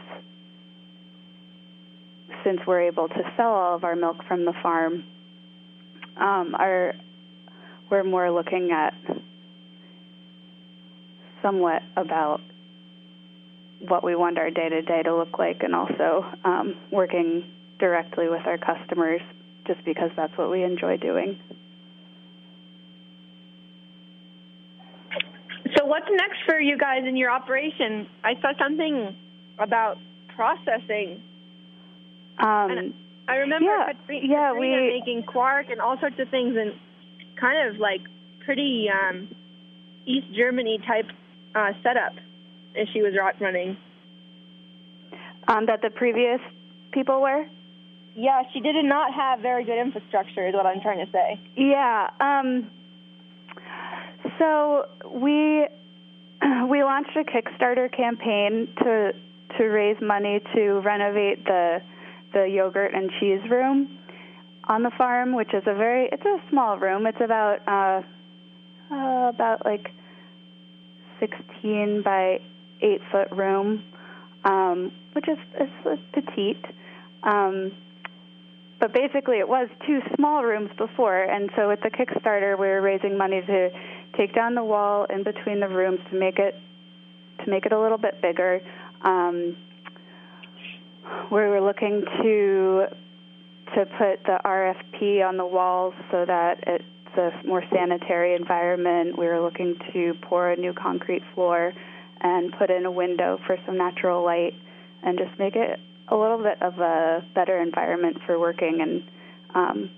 since 2.43 2.59
we're 2.65 2.81
able 2.81 3.07
to 3.07 3.33
sell 3.35 3.49
all 3.53 3.75
of 3.75 3.83
our 3.83 3.95
milk 3.95 4.17
from 4.27 4.45
the 4.45 4.53
farm, 4.61 5.03
um, 6.17 6.55
our, 6.57 6.93
we're 7.89 8.03
more 8.03 8.31
looking 8.31 8.71
at 8.71 8.93
somewhat 11.41 11.81
about 11.97 12.39
what 13.87 14.03
we 14.03 14.15
want 14.15 14.37
our 14.37 14.49
day 14.49 14.69
to 14.69 14.81
day 14.81 15.03
to 15.03 15.15
look 15.15 15.37
like 15.37 15.61
and 15.61 15.75
also 15.75 16.25
um, 16.45 16.75
working 16.91 17.43
directly 17.79 18.29
with 18.29 18.45
our 18.45 18.57
customers 18.57 19.21
just 19.67 19.83
because 19.85 20.09
that's 20.15 20.35
what 20.37 20.49
we 20.49 20.63
enjoy 20.63 20.97
doing. 20.97 21.37
So, 25.77 25.85
what's 26.03 26.15
next 26.15 26.39
for 26.45 26.59
you 26.59 26.77
guys 26.77 27.03
in 27.07 27.15
your 27.17 27.31
operation? 27.31 28.07
I 28.23 28.33
saw 28.41 28.51
something 28.59 29.15
about 29.59 29.97
processing. 30.35 31.21
Um, 32.39 32.71
and 32.71 32.93
I 33.27 33.35
remember 33.37 33.65
yeah, 33.65 33.93
Katrina, 33.93 34.27
yeah, 34.33 34.53
we, 34.53 34.69
making 34.99 35.23
quark 35.23 35.67
and 35.69 35.79
all 35.79 35.97
sorts 35.99 36.15
of 36.19 36.29
things, 36.29 36.55
and 36.57 36.73
kind 37.39 37.69
of 37.69 37.79
like 37.79 38.01
pretty 38.45 38.87
um, 38.89 39.29
East 40.05 40.27
Germany 40.35 40.79
type 40.85 41.05
uh, 41.55 41.71
setup 41.83 42.13
as 42.79 42.87
she 42.93 43.01
was 43.01 43.13
running. 43.39 43.77
Um, 45.47 45.65
that 45.65 45.81
the 45.81 45.89
previous 45.89 46.39
people 46.93 47.21
were. 47.21 47.45
Yeah, 48.15 48.43
she 48.53 48.61
did 48.61 48.75
not 48.85 49.13
have 49.13 49.39
very 49.39 49.65
good 49.65 49.79
infrastructure, 49.79 50.47
is 50.47 50.53
what 50.53 50.65
I'm 50.65 50.79
trying 50.81 51.05
to 51.05 51.11
say. 51.11 51.39
Yeah. 51.57 52.09
Um, 52.21 52.71
so 54.39 54.85
we 55.13 55.67
we 56.73 56.83
launched 56.83 57.15
a 57.15 57.23
Kickstarter 57.23 57.95
campaign 57.95 58.67
to 58.79 59.11
to 59.59 59.63
raise 59.65 59.97
money 60.01 60.41
to 60.55 60.79
renovate 60.79 61.45
the 61.45 61.79
the 62.33 62.49
yogurt 62.49 62.95
and 62.95 63.11
cheese 63.19 63.47
room 63.47 63.99
on 64.63 64.81
the 64.81 64.89
farm, 64.97 65.35
which 65.35 65.53
is 65.53 65.61
a 65.67 65.75
very 65.75 66.09
it's 66.11 66.25
a 66.25 66.37
small 66.49 66.79
room. 66.79 67.05
It's 67.05 67.21
about 67.21 67.59
uh, 67.67 68.01
uh 68.91 69.29
about 69.29 69.63
like 69.63 69.91
16 71.19 72.01
by 72.03 72.39
8 72.81 73.01
foot 73.11 73.31
room, 73.37 73.83
um, 74.43 74.91
which 75.13 75.25
is, 75.29 75.37
petite. 76.11 76.65
Um, 77.21 77.71
but 78.79 78.93
basically, 78.93 79.37
it 79.37 79.47
was 79.47 79.69
two 79.85 79.99
small 80.15 80.43
rooms 80.43 80.71
before, 80.75 81.23
and 81.23 81.51
so 81.55 81.69
with 81.69 81.81
the 81.81 81.91
Kickstarter, 81.91 82.59
we 82.59 82.67
were 82.67 82.81
raising 82.81 83.15
money 83.15 83.41
to 83.41 83.69
take 84.17 84.33
down 84.33 84.55
the 84.55 84.63
wall 84.63 85.05
in 85.09 85.23
between 85.23 85.59
the 85.59 85.67
rooms 85.67 85.99
to 86.11 86.19
make 86.19 86.39
it 86.39 86.55
to 87.43 87.49
make 87.49 87.65
it 87.65 87.71
a 87.71 87.79
little 87.79 87.97
bit 87.97 88.21
bigger. 88.21 88.61
Um, 89.01 89.55
we 91.31 91.41
were 91.41 91.61
looking 91.61 92.03
to 92.21 92.85
to 93.75 93.85
put 93.97 94.23
the 94.25 94.39
RFP 94.45 95.27
on 95.27 95.37
the 95.37 95.45
walls 95.45 95.93
so 96.11 96.25
that 96.25 96.63
it's 96.67 96.83
a 97.17 97.31
more 97.45 97.63
sanitary 97.73 98.35
environment. 98.35 99.17
We 99.17 99.25
were 99.25 99.41
looking 99.41 99.75
to 99.93 100.13
pour 100.21 100.51
a 100.51 100.55
new 100.55 100.73
concrete 100.73 101.23
floor 101.33 101.73
and 102.21 102.53
put 102.57 102.69
in 102.69 102.85
a 102.85 102.91
window 102.91 103.39
for 103.45 103.57
some 103.65 103.77
natural 103.77 104.23
light 104.23 104.53
and 105.03 105.17
just 105.17 105.37
make 105.39 105.55
it 105.55 105.79
a 106.09 106.15
little 106.15 106.37
bit 106.37 106.61
of 106.61 106.77
a 106.79 107.25
better 107.33 107.59
environment 107.59 108.17
for 108.25 108.39
working 108.39 108.79
and 108.81 109.03
um, 109.55 109.89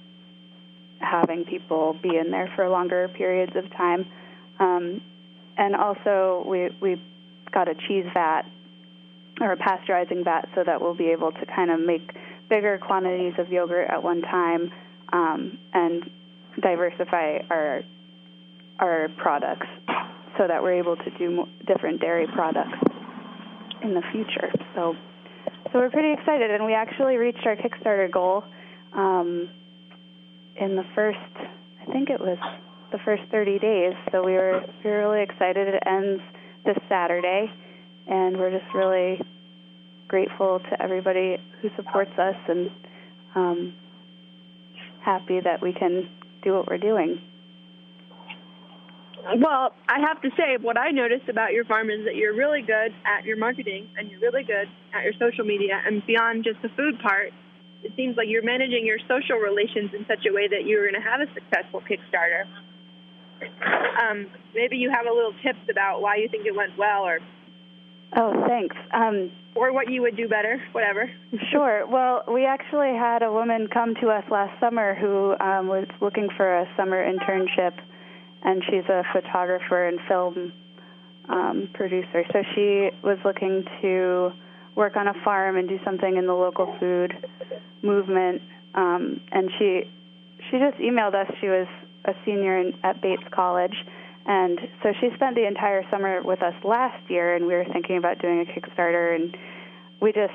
having 1.05 1.45
people 1.45 1.97
be 2.01 2.17
in 2.17 2.31
there 2.31 2.51
for 2.55 2.67
longer 2.69 3.07
periods 3.09 3.53
of 3.55 3.69
time. 3.71 4.05
Um, 4.59 5.01
and 5.57 5.75
also 5.75 6.43
we 6.47 6.69
we 6.81 7.01
got 7.51 7.67
a 7.69 7.75
cheese 7.87 8.05
vat 8.13 8.43
or 9.41 9.51
a 9.51 9.57
pasteurizing 9.57 10.23
vat 10.23 10.47
so 10.55 10.63
that 10.65 10.81
we'll 10.81 10.95
be 10.95 11.09
able 11.09 11.31
to 11.31 11.45
kind 11.45 11.71
of 11.71 11.79
make 11.79 12.15
bigger 12.49 12.77
quantities 12.77 13.33
of 13.37 13.49
yogurt 13.49 13.89
at 13.89 14.01
one 14.01 14.21
time 14.21 14.71
um, 15.13 15.57
and 15.73 16.09
diversify 16.61 17.39
our 17.49 17.81
our 18.79 19.07
products 19.17 19.67
so 20.37 20.47
that 20.47 20.61
we're 20.61 20.73
able 20.73 20.97
to 20.97 21.09
do 21.17 21.45
different 21.65 22.01
dairy 22.01 22.27
products 22.33 22.77
in 23.81 23.93
the 23.93 24.01
future. 24.11 24.51
So 24.75 24.95
so 25.71 25.79
we're 25.79 25.89
pretty 25.89 26.13
excited, 26.13 26.51
and 26.51 26.65
we 26.65 26.73
actually 26.73 27.17
reached 27.17 27.45
our 27.45 27.55
Kickstarter 27.55 28.09
goal 28.11 28.43
um, 28.93 29.49
in 30.55 30.75
the 30.75 30.85
first, 30.93 31.17
I 31.81 31.91
think 31.91 32.09
it 32.09 32.19
was 32.19 32.37
the 32.91 32.99
first 32.99 33.23
30 33.31 33.59
days. 33.59 33.93
So 34.11 34.23
we 34.23 34.33
were 34.33 34.63
we 34.83 34.89
were 34.89 34.99
really 34.99 35.23
excited. 35.23 35.67
It 35.67 35.83
ends 35.85 36.21
this 36.65 36.77
Saturday, 36.89 37.51
and 38.07 38.37
we're 38.37 38.51
just 38.51 38.73
really 38.73 39.21
grateful 40.07 40.59
to 40.59 40.81
everybody 40.81 41.37
who 41.61 41.69
supports 41.75 42.11
us 42.17 42.35
and 42.47 42.69
um, 43.35 43.75
happy 45.03 45.39
that 45.39 45.61
we 45.61 45.73
can 45.73 46.09
do 46.43 46.53
what 46.53 46.67
we're 46.67 46.77
doing. 46.77 47.19
Well, 49.37 49.73
I 49.89 49.99
have 50.01 50.21
to 50.21 50.29
say, 50.37 50.57
what 50.61 50.77
I 50.77 50.91
noticed 50.91 51.29
about 51.29 51.51
your 51.51 51.65
farm 51.65 51.89
is 51.89 52.05
that 52.05 52.15
you're 52.15 52.35
really 52.35 52.61
good 52.61 52.93
at 53.05 53.25
your 53.25 53.37
marketing 53.37 53.89
and 53.97 54.09
you're 54.09 54.19
really 54.19 54.43
good 54.43 54.69
at 54.93 55.03
your 55.03 55.13
social 55.13 55.43
media. 55.43 55.81
And 55.83 56.05
beyond 56.05 56.43
just 56.43 56.61
the 56.61 56.69
food 56.69 56.99
part, 57.01 57.33
it 57.85 57.93
seems 57.95 58.17
like 58.17 58.25
you're 58.27 58.43
managing 58.43 58.83
your 58.83 58.97
social 59.07 59.37
relations 59.37 59.91
in 59.93 60.05
such 60.07 60.25
a 60.25 60.33
way 60.33 60.47
that 60.47 60.65
you're 60.65 60.89
going 60.89 60.99
to 60.99 61.07
have 61.07 61.21
a 61.21 61.31
successful 61.35 61.81
Kickstarter. 61.85 62.49
Um, 64.01 64.25
maybe 64.55 64.77
you 64.77 64.89
have 64.89 65.05
a 65.05 65.13
little 65.13 65.33
tips 65.43 65.69
about 65.69 66.01
why 66.01 66.15
you 66.15 66.27
think 66.27 66.47
it 66.47 66.55
went 66.55 66.75
well, 66.79 67.03
or 67.03 67.19
oh, 68.17 68.43
thanks, 68.47 68.75
um, 68.91 69.31
or 69.53 69.71
what 69.71 69.91
you 69.91 70.01
would 70.01 70.17
do 70.17 70.27
better, 70.27 70.59
whatever. 70.71 71.11
sure. 71.51 71.85
Well, 71.85 72.23
we 72.27 72.47
actually 72.47 72.95
had 72.97 73.21
a 73.21 73.31
woman 73.31 73.67
come 73.71 73.93
to 74.01 74.09
us 74.09 74.23
last 74.31 74.59
summer 74.59 74.95
who 74.95 75.37
um, 75.39 75.67
was 75.67 75.85
looking 76.01 76.29
for 76.35 76.61
a 76.61 76.67
summer 76.75 77.05
internship, 77.05 77.77
and 78.41 78.63
she's 78.65 78.85
a 78.89 79.03
photographer 79.13 79.87
and 79.87 79.99
film 80.07 80.53
um, 81.29 81.69
producer. 81.75 82.23
So 82.33 82.41
she 82.55 82.89
was 83.03 83.19
looking 83.23 83.63
to 83.81 84.31
work 84.75 84.95
on 84.95 85.07
a 85.07 85.13
farm 85.23 85.57
and 85.57 85.67
do 85.67 85.79
something 85.83 86.17
in 86.17 86.27
the 86.27 86.33
local 86.33 86.75
food 86.79 87.13
movement. 87.81 88.41
Um, 88.73 89.21
and 89.31 89.49
she 89.57 89.83
she 90.49 90.59
just 90.59 90.77
emailed 90.77 91.15
us. 91.15 91.31
She 91.39 91.47
was 91.47 91.67
a 92.05 92.13
senior 92.25 92.59
in, 92.59 92.73
at 92.83 93.01
Bates 93.01 93.23
College, 93.31 93.75
and 94.25 94.59
so 94.83 94.93
she 94.99 95.09
spent 95.15 95.35
the 95.35 95.47
entire 95.47 95.83
summer 95.89 96.21
with 96.23 96.41
us 96.41 96.53
last 96.63 97.09
year. 97.09 97.35
And 97.35 97.47
we 97.47 97.53
were 97.53 97.65
thinking 97.71 97.97
about 97.97 98.19
doing 98.19 98.41
a 98.41 98.45
Kickstarter, 98.45 99.15
and 99.15 99.35
we 100.01 100.11
just 100.11 100.33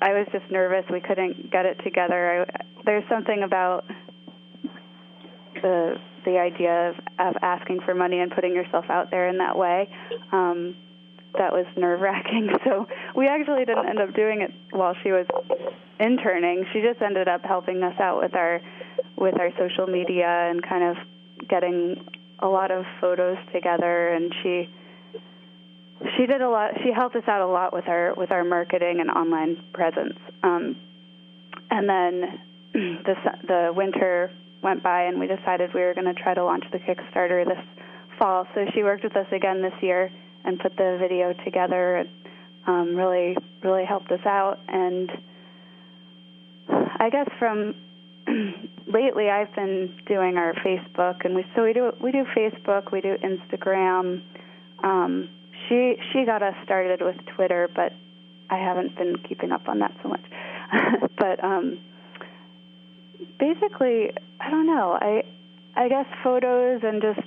I 0.00 0.12
was 0.12 0.26
just 0.32 0.50
nervous. 0.50 0.84
We 0.90 1.00
couldn't 1.00 1.50
get 1.50 1.64
it 1.64 1.80
together. 1.82 2.46
I, 2.46 2.62
there's 2.84 3.04
something 3.08 3.42
about 3.42 3.84
the 5.62 5.96
the 6.24 6.38
idea 6.38 6.90
of, 6.90 6.94
of 7.18 7.34
asking 7.42 7.80
for 7.84 7.94
money 7.94 8.20
and 8.20 8.30
putting 8.30 8.54
yourself 8.54 8.84
out 8.88 9.10
there 9.10 9.28
in 9.28 9.38
that 9.38 9.56
way. 9.56 9.88
Um, 10.30 10.76
that 11.38 11.52
was 11.52 11.66
nerve 11.76 12.00
wracking. 12.00 12.50
So 12.64 12.86
we 13.16 13.26
actually 13.26 13.64
didn't 13.64 13.88
end 13.88 13.98
up 13.98 14.14
doing 14.14 14.42
it 14.42 14.52
while 14.70 14.94
she 15.02 15.10
was 15.10 15.26
interning. 15.98 16.64
She 16.72 16.80
just 16.80 17.02
ended 17.02 17.28
up 17.28 17.42
helping 17.42 17.82
us 17.82 17.98
out 18.00 18.20
with 18.22 18.34
our 18.34 18.60
with 19.16 19.38
our 19.38 19.50
social 19.58 19.86
media 19.86 20.26
and 20.26 20.62
kind 20.62 20.84
of 20.84 20.96
getting 21.48 22.04
a 22.40 22.48
lot 22.48 22.70
of 22.70 22.84
photos 23.00 23.38
together 23.52 24.08
and 24.08 24.34
she 24.42 24.68
she 26.16 26.26
did 26.26 26.40
a 26.40 26.48
lot 26.48 26.72
she 26.82 26.90
helped 26.92 27.14
us 27.14 27.22
out 27.28 27.40
a 27.40 27.46
lot 27.46 27.72
with 27.72 27.88
our 27.88 28.14
with 28.16 28.32
our 28.32 28.44
marketing 28.44 28.98
and 29.00 29.10
online 29.10 29.62
presence 29.72 30.18
um, 30.42 30.76
and 31.70 31.88
then 31.88 32.40
the 32.72 33.14
the 33.46 33.72
winter 33.74 34.30
went 34.62 34.82
by 34.82 35.02
and 35.02 35.18
we 35.18 35.26
decided 35.26 35.72
we 35.72 35.80
were 35.80 35.94
going 35.94 36.12
to 36.12 36.20
try 36.20 36.34
to 36.34 36.44
launch 36.44 36.64
the 36.72 36.78
kickstarter 36.78 37.44
this 37.44 37.64
fall 38.18 38.46
so 38.54 38.64
she 38.74 38.82
worked 38.82 39.04
with 39.04 39.16
us 39.16 39.26
again 39.30 39.62
this 39.62 39.74
year 39.80 40.10
and 40.44 40.58
put 40.58 40.76
the 40.76 40.96
video 41.00 41.32
together 41.44 42.04
um, 42.66 42.94
really 42.94 43.36
really 43.62 43.84
helped 43.84 44.10
us 44.10 44.24
out 44.24 44.58
and 44.68 45.10
I 46.68 47.10
guess 47.10 47.28
from 47.38 47.74
lately 48.86 49.28
I've 49.28 49.54
been 49.54 49.94
doing 50.06 50.36
our 50.36 50.54
Facebook 50.54 51.24
and 51.24 51.34
we 51.34 51.44
so 51.56 51.64
we 51.64 51.72
do 51.72 51.92
we 52.00 52.12
do 52.12 52.24
Facebook, 52.36 52.92
we 52.92 53.00
do 53.00 53.16
Instagram. 53.16 54.22
Um, 54.82 55.28
she 55.68 55.96
she 56.12 56.24
got 56.24 56.42
us 56.42 56.54
started 56.64 57.00
with 57.02 57.16
Twitter, 57.34 57.68
but 57.74 57.92
I 58.50 58.58
haven't 58.58 58.96
been 58.96 59.16
keeping 59.28 59.52
up 59.52 59.68
on 59.68 59.80
that 59.80 59.92
so 60.02 60.08
much. 60.08 60.24
but 61.18 61.42
um, 61.42 61.80
basically, 63.38 64.12
I 64.40 64.50
don't 64.50 64.66
know. 64.66 64.98
I 65.00 65.24
I 65.74 65.88
guess 65.88 66.06
photos 66.22 66.82
and 66.84 67.02
just 67.02 67.26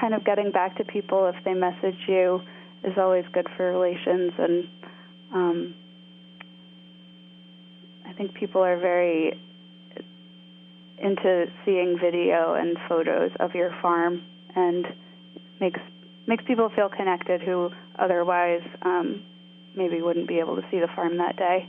kind 0.00 0.14
of 0.14 0.24
getting 0.24 0.50
back 0.50 0.76
to 0.76 0.84
people 0.84 1.26
if 1.26 1.44
they 1.44 1.54
message 1.54 1.98
you 2.06 2.40
is 2.84 2.96
always 2.96 3.24
good 3.32 3.46
for 3.56 3.72
relations 3.72 4.32
and 4.38 4.68
um, 5.34 5.74
I 8.06 8.12
think 8.14 8.34
people 8.34 8.62
are 8.62 8.78
very 8.78 9.38
into 11.00 11.46
seeing 11.64 11.98
video 12.00 12.54
and 12.54 12.76
photos 12.88 13.30
of 13.38 13.54
your 13.54 13.74
farm 13.80 14.24
and 14.56 14.86
makes 15.60 15.80
makes 16.26 16.44
people 16.46 16.70
feel 16.74 16.88
connected 16.88 17.40
who 17.40 17.70
otherwise 17.98 18.62
um, 18.82 19.22
maybe 19.76 20.02
wouldn't 20.02 20.28
be 20.28 20.38
able 20.38 20.56
to 20.56 20.62
see 20.70 20.78
the 20.78 20.88
farm 20.94 21.18
that 21.18 21.36
day. 21.36 21.68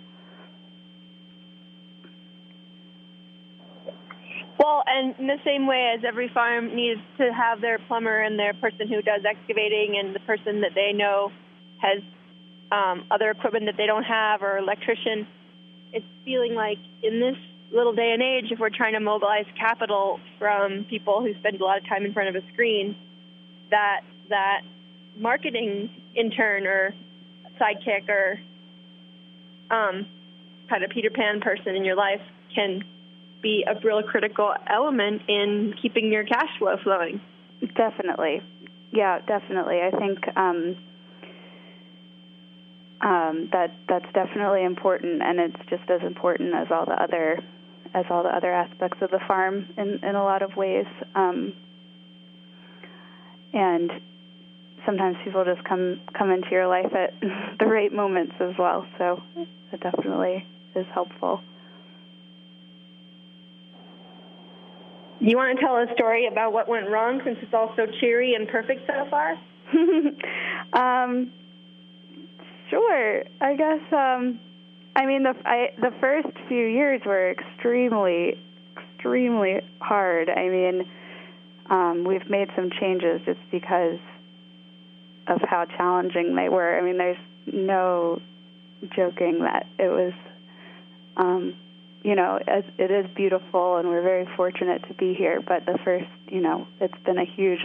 Well, 4.70 4.84
and 4.86 5.16
in 5.18 5.26
the 5.26 5.40
same 5.44 5.66
way 5.66 5.96
as 5.98 6.04
every 6.08 6.30
farm 6.32 6.76
needs 6.76 7.02
to 7.18 7.34
have 7.34 7.60
their 7.60 7.80
plumber 7.88 8.22
and 8.22 8.38
their 8.38 8.54
person 8.54 8.88
who 8.88 9.02
does 9.02 9.22
excavating 9.28 9.98
and 9.98 10.14
the 10.14 10.20
person 10.20 10.62
that 10.62 10.76
they 10.76 10.94
know 10.94 11.32
has 11.82 12.04
um, 12.72 13.08
other 13.10 13.32
equipment 13.32 13.66
that 13.66 13.78
they 13.78 13.88
don't 13.88 14.04
have 14.04 14.44
or 14.44 14.60
electrician, 14.60 15.26
it's 15.92 16.06
feeling 16.24 16.54
like 16.54 16.78
in 17.02 17.20
this 17.20 17.36
little 17.74 17.94
day 17.94 18.12
and 18.14 18.22
age, 18.22 18.52
if 18.52 18.60
we're 18.60 18.70
trying 18.70 18.94
to 18.94 19.00
mobilize 19.00 19.46
capital 19.58 20.20
from 20.38 20.86
people 20.88 21.24
who 21.24 21.34
spend 21.40 21.60
a 21.60 21.66
lot 21.66 21.80
of 21.80 21.90
time 21.90 22.06
in 22.06 22.14
front 22.14 22.30
of 22.30 22.36
a 22.36 22.54
screen, 22.54 22.96
that 23.72 24.02
that 24.30 24.62
marketing 25.18 25.90
intern 26.16 26.68
or 26.68 26.94
sidekick 27.60 28.08
or 28.08 28.40
um, 29.76 30.06
kind 30.70 30.84
of 30.84 30.92
Peter 30.92 31.10
Pan 31.10 31.42
person 31.42 31.76
in 31.76 31.84
your 31.84 31.96
life 31.96 32.22
can 32.54 32.84
be 33.42 33.66
a 33.68 33.80
real 33.86 34.02
critical 34.04 34.54
element 34.68 35.22
in 35.28 35.74
keeping 35.82 36.12
your 36.12 36.24
cash 36.26 36.50
flow 36.58 36.76
flowing. 36.84 37.22
Definitely, 37.76 38.42
yeah, 38.92 39.20
definitely. 39.26 39.80
I 39.82 39.92
think 39.98 40.20
um, 40.38 40.78
um, 43.02 43.50
that 43.52 43.72
that's 43.88 44.12
definitely 44.14 44.64
important, 44.64 45.22
and 45.22 45.40
it's 45.40 45.70
just 45.70 45.90
as 45.90 46.02
important 46.02 46.54
as 46.54 46.68
all 46.72 46.86
the 46.86 47.02
other 47.02 47.40
as 47.94 48.06
all 48.10 48.24
the 48.24 48.30
other 48.30 48.52
aspects 48.52 48.98
of 49.02 49.12
the 49.12 49.20
farm 49.28 49.68
in 49.78 50.00
in 50.04 50.16
a 50.16 50.24
lot 50.24 50.42
of 50.42 50.56
ways. 50.56 50.86
Um, 51.16 51.54
and 53.54 53.92
sometimes 54.86 55.18
people 55.24 55.44
just 55.46 55.64
come 55.68 56.00
come 56.18 56.32
into 56.32 56.50
your 56.52 56.68
life 56.68 56.94
at 56.94 57.14
the 57.60 57.66
right 57.66 57.92
moments 57.92 58.34
as 58.40 58.54
well. 58.58 58.86
So 58.98 59.22
it 59.72 59.80
definitely 59.82 60.46
is 60.76 60.86
helpful. 60.94 61.42
You 65.22 65.36
want 65.36 65.58
to 65.58 65.66
tell 65.66 65.76
a 65.76 65.86
story 65.96 66.28
about 66.28 66.54
what 66.54 66.68
went 66.70 66.90
wrong 66.90 67.22
since 67.26 67.38
it's 67.42 67.54
all 67.54 67.74
so 67.76 67.86
cheery 68.00 68.36
and 68.36 68.48
perfect 68.48 68.88
so 68.88 69.06
far? 69.10 69.32
um, 70.74 71.32
sure. 72.70 73.24
I 73.42 73.56
guess. 73.56 73.82
Um, 73.92 74.40
I 74.96 75.06
mean, 75.06 75.24
the 75.24 75.34
I, 75.46 75.70
the 75.80 75.92
first 76.00 76.28
few 76.48 76.66
years 76.66 77.02
were 77.06 77.32
extremely, 77.32 78.42
extremely 78.96 79.62
hard. 79.80 80.30
I 80.30 80.48
mean, 80.48 80.90
um, 81.70 82.06
we've 82.08 82.30
made 82.30 82.48
some 82.56 82.70
changes 82.80 83.22
just 83.26 83.40
because 83.52 84.00
of 85.28 85.42
how 85.48 85.66
challenging 85.78 86.36
they 86.36 86.50
were. 86.50 86.78
I 86.78 86.82
mean, 86.82 86.98
there's 86.98 87.18
no 87.52 88.22
joking 88.96 89.40
that 89.42 89.66
it 89.78 89.90
was. 89.90 90.14
Um, 91.18 91.56
you 92.04 92.16
know, 92.16 92.40
it 92.48 92.92
is 92.92 93.06
beautiful, 93.16 93.78
and 93.78 93.88
we're 93.90 94.02
very 94.02 94.28
fortunate 94.38 94.88
to 94.88 94.94
be 94.94 95.14
here. 95.14 95.42
But 95.46 95.66
the 95.66 95.78
first, 95.84 96.08
you 96.28 96.42
know, 96.42 96.68
it's 96.80 96.98
been 97.06 97.18
a 97.18 97.26
huge 97.26 97.60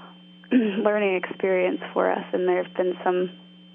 learning 0.52 1.16
experience 1.16 1.80
for 1.92 2.10
us, 2.10 2.24
and 2.32 2.48
there's 2.48 2.72
been 2.76 2.94
some 3.04 3.30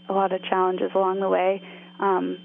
a 0.09 0.13
lot 0.13 0.33
of 0.33 0.43
challenges 0.43 0.91
along 0.95 1.19
the 1.19 1.29
way. 1.29 1.61
Um, 1.99 2.39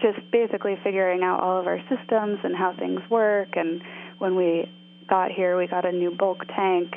just 0.00 0.18
basically 0.32 0.76
figuring 0.82 1.22
out 1.22 1.40
all 1.40 1.60
of 1.60 1.66
our 1.66 1.78
systems 1.88 2.40
and 2.42 2.56
how 2.56 2.74
things 2.76 3.00
work. 3.08 3.48
And 3.54 3.82
when 4.18 4.34
we 4.34 4.68
got 5.08 5.30
here, 5.30 5.56
we 5.56 5.66
got 5.66 5.84
a 5.84 5.92
new 5.92 6.10
bulk 6.10 6.44
tank, 6.56 6.92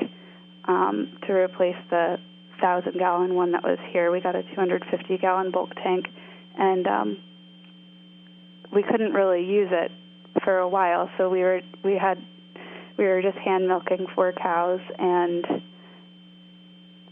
um, 0.68 1.18
to 1.28 1.34
replace 1.34 1.76
the 1.90 2.18
thousand 2.60 2.98
gallon 2.98 3.36
one 3.36 3.52
that 3.52 3.64
was 3.64 3.78
here. 3.92 4.12
We 4.12 4.22
got 4.22 4.36
a 4.36 4.44
250 4.44 5.18
gallon 5.18 5.52
bulk 5.52 5.76
tank, 5.76 6.06
and 6.58 6.88
um, 6.88 7.18
we 8.76 8.84
couldn't 8.84 9.14
really 9.14 9.44
use 9.44 9.70
it 9.72 9.92
for 10.44 10.58
a 10.58 10.68
while. 10.68 11.10
So 11.18 11.30
we 11.30 11.40
were 11.40 11.62
we 11.84 11.98
had 11.98 12.18
we 12.98 13.06
were 13.06 13.22
just 13.22 13.38
hand 13.38 13.68
milking 13.68 14.06
four 14.14 14.34
cows 14.34 14.82
and 15.00 15.46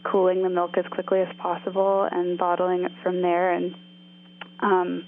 cooling 0.03 0.43
the 0.43 0.49
milk 0.49 0.77
as 0.77 0.85
quickly 0.91 1.21
as 1.21 1.33
possible 1.37 2.07
and 2.11 2.37
bottling 2.37 2.83
it 2.83 2.91
from 3.01 3.21
there. 3.21 3.53
And 3.53 3.75
um, 4.59 5.05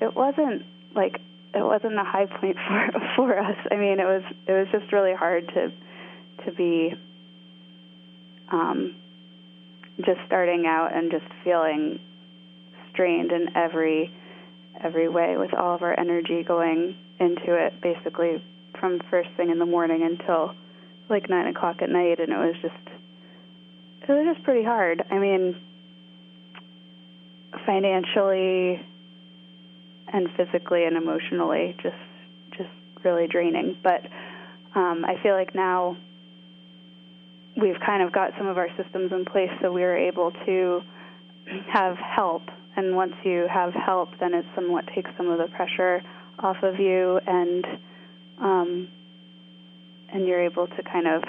it 0.00 0.14
wasn't 0.14 0.62
like 0.96 1.20
it 1.54 1.62
wasn't 1.62 1.94
a 1.94 2.04
high 2.04 2.26
point 2.26 2.56
for 2.68 3.00
for 3.14 3.38
us. 3.38 3.56
I 3.70 3.76
mean, 3.76 4.00
it 4.00 4.06
was 4.06 4.22
it 4.48 4.52
was 4.52 4.66
just 4.72 4.90
really 4.92 5.14
hard 5.14 5.46
to 5.48 5.68
to 6.46 6.52
be 6.56 6.94
um, 8.50 8.96
just 9.98 10.20
starting 10.26 10.64
out 10.66 10.90
and 10.94 11.10
just 11.10 11.26
feeling 11.44 12.00
strained 12.92 13.32
in 13.32 13.56
every 13.56 14.12
every 14.82 15.08
way 15.08 15.36
with 15.36 15.54
all 15.54 15.74
of 15.74 15.82
our 15.82 15.98
energy 15.98 16.42
going 16.42 16.96
into 17.20 17.54
it 17.54 17.80
basically 17.80 18.42
from 18.78 19.00
first 19.10 19.28
thing 19.36 19.50
in 19.50 19.58
the 19.58 19.66
morning 19.66 20.02
until 20.02 20.54
like 21.08 21.28
nine 21.28 21.46
o'clock 21.46 21.76
at 21.80 21.88
night 21.88 22.18
and 22.18 22.32
it 22.32 22.36
was 22.36 22.54
just 22.60 22.74
it 24.06 24.12
was 24.12 24.34
just 24.34 24.44
pretty 24.44 24.64
hard. 24.64 25.02
I 25.10 25.18
mean 25.18 25.56
financially 27.64 28.84
and 30.12 30.28
physically 30.36 30.84
and 30.84 30.96
emotionally 30.96 31.76
just 31.82 31.96
just 32.58 32.70
really 33.04 33.26
draining. 33.26 33.78
But 33.82 34.02
um 34.74 35.04
i 35.04 35.14
feel 35.22 35.34
like 35.34 35.54
now 35.54 35.96
we've 37.60 37.78
kind 37.84 38.02
of 38.02 38.12
got 38.12 38.32
some 38.36 38.46
of 38.46 38.58
our 38.58 38.68
systems 38.76 39.12
in 39.12 39.24
place 39.24 39.50
so 39.62 39.72
we 39.72 39.84
are 39.84 39.96
able 39.96 40.32
to 40.44 40.80
have 41.72 41.96
help 41.96 42.42
and 42.76 42.96
once 42.96 43.14
you 43.24 43.46
have 43.52 43.72
help 43.74 44.08
then 44.20 44.34
it 44.34 44.44
somewhat 44.54 44.84
takes 44.94 45.10
some 45.16 45.28
of 45.28 45.38
the 45.38 45.48
pressure 45.56 46.02
off 46.38 46.56
of 46.62 46.78
you 46.78 47.20
and 47.26 47.64
um 48.40 48.88
and 50.12 50.26
you're 50.26 50.42
able 50.42 50.66
to 50.66 50.82
kind 50.82 51.06
of 51.06 51.22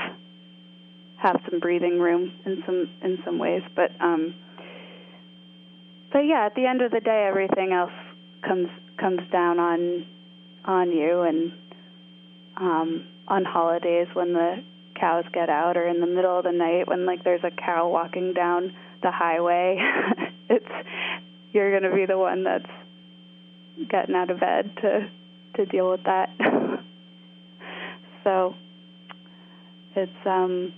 have 1.18 1.42
some 1.50 1.60
breathing 1.60 2.00
room 2.00 2.32
in 2.46 2.62
some 2.66 2.90
in 3.02 3.18
some 3.26 3.40
ways. 3.40 3.64
But 3.76 3.92
um 4.00 4.36
but 6.12 6.20
yeah 6.20 6.46
at 6.46 6.56
the 6.56 6.66
end 6.66 6.82
of 6.82 6.92
the 6.92 7.00
day 7.00 7.26
everything 7.28 7.72
else 7.74 7.92
comes 8.48 8.70
comes 9.00 9.22
down 9.32 9.60
on 9.60 10.06
on 10.66 10.92
you 10.92 11.22
and 11.22 11.52
um 12.58 13.08
on 13.28 13.44
holidays 13.44 14.08
when 14.14 14.34
the 14.34 14.64
cows 15.00 15.26
get 15.34 15.50
out 15.50 15.78
or 15.78 15.88
in 15.88 16.00
the 16.00 16.08
middle 16.08 16.38
of 16.38 16.46
the 16.46 16.52
night 16.52 16.88
when 16.88 17.06
like 17.06 17.24
there's 17.24 17.44
a 17.44 17.52
cow 17.52 17.90
walking 17.90 18.34
down 18.34 18.74
the 19.02 19.12
highway. 19.12 19.78
It's 20.48 20.66
you're 21.56 21.72
going 21.72 21.90
to 21.90 21.96
be 21.96 22.06
the 22.06 22.18
one 22.18 22.44
that's 22.44 22.70
getting 23.90 24.14
out 24.14 24.30
of 24.30 24.40
bed 24.40 24.70
to 24.82 25.10
to 25.56 25.66
deal 25.66 25.90
with 25.90 26.04
that. 26.04 26.30
So 28.26 28.56
it's 29.96 30.26
um 30.26 30.74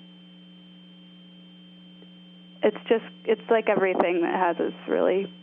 it's 2.61 2.77
just 2.89 3.05
it's 3.23 3.49
like 3.49 3.69
everything 3.69 4.21
that 4.23 4.35
has 4.35 4.57
its 4.59 4.75
really 4.85 5.33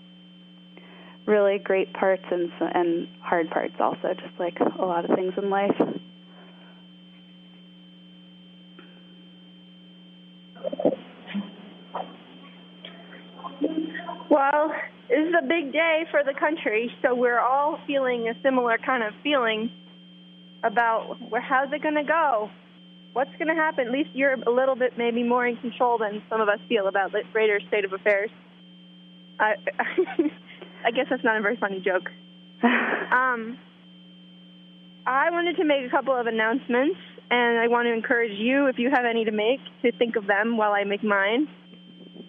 really 1.25 1.59
great 1.59 1.95
parts 1.95 2.25
and 2.31 2.53
and 2.75 3.09
hard 3.23 3.49
parts 3.49 3.73
also 3.81 4.13
just 4.13 4.39
like 4.39 4.59
a 4.61 4.85
lot 4.85 5.09
of 5.09 5.17
things 5.17 5.33
in 5.39 5.49
life 5.49 5.75
Well, 14.35 14.75
this 15.09 15.24
is 15.35 15.45
a 15.45 15.47
big 15.47 15.73
day 15.73 16.05
for 16.11 16.23
the 16.25 16.39
country, 16.39 16.91
so 17.03 17.15
we're 17.15 17.39
all 17.39 17.79
feeling 17.87 18.29
a 18.29 18.35
similar 18.43 18.79
kind 18.79 19.03
of 19.03 19.13
feeling 19.23 19.71
about 20.63 21.17
where 21.31 21.41
how's 21.41 21.73
it 21.73 21.83
going 21.83 21.95
to 21.95 22.05
go? 22.05 22.51
What's 23.13 23.31
going 23.39 23.49
to 23.49 23.55
happen? 23.55 23.87
At 23.87 23.93
least 23.93 24.11
you're 24.13 24.33
a 24.35 24.51
little 24.51 24.75
bit 24.75 24.95
maybe 24.99 25.23
more 25.23 25.47
in 25.47 25.57
control 25.57 25.99
than 25.99 26.23
some 26.29 26.41
of 26.41 26.49
us 26.49 26.59
feel 26.69 26.89
about 26.89 27.13
the 27.13 27.23
greater 27.33 27.61
state 27.69 27.85
of 27.85 27.93
affairs. 27.93 28.31
I 29.39 29.55
I 30.87 30.91
guess 30.91 31.07
that's 31.09 31.25
not 31.25 31.39
a 31.39 31.43
very 31.43 31.57
funny 31.57 31.81
joke. 31.81 32.11
um, 32.63 33.59
I 35.07 35.31
wanted 35.31 35.57
to 35.57 35.65
make 35.65 35.87
a 35.87 35.91
couple 35.91 36.15
of 36.19 36.27
announcements, 36.27 36.99
and 37.31 37.59
I 37.59 37.69
want 37.69 37.87
to 37.87 37.93
encourage 37.93 38.33
you, 38.39 38.67
if 38.67 38.79
you 38.79 38.91
have 38.91 39.05
any 39.05 39.25
to 39.25 39.33
make, 39.33 39.61
to 39.83 39.93
think 39.93 40.17
of 40.17 40.27
them 40.27 40.57
while 40.57 40.73
I 40.73 40.85
make 40.85 41.05
mine, 41.05 41.49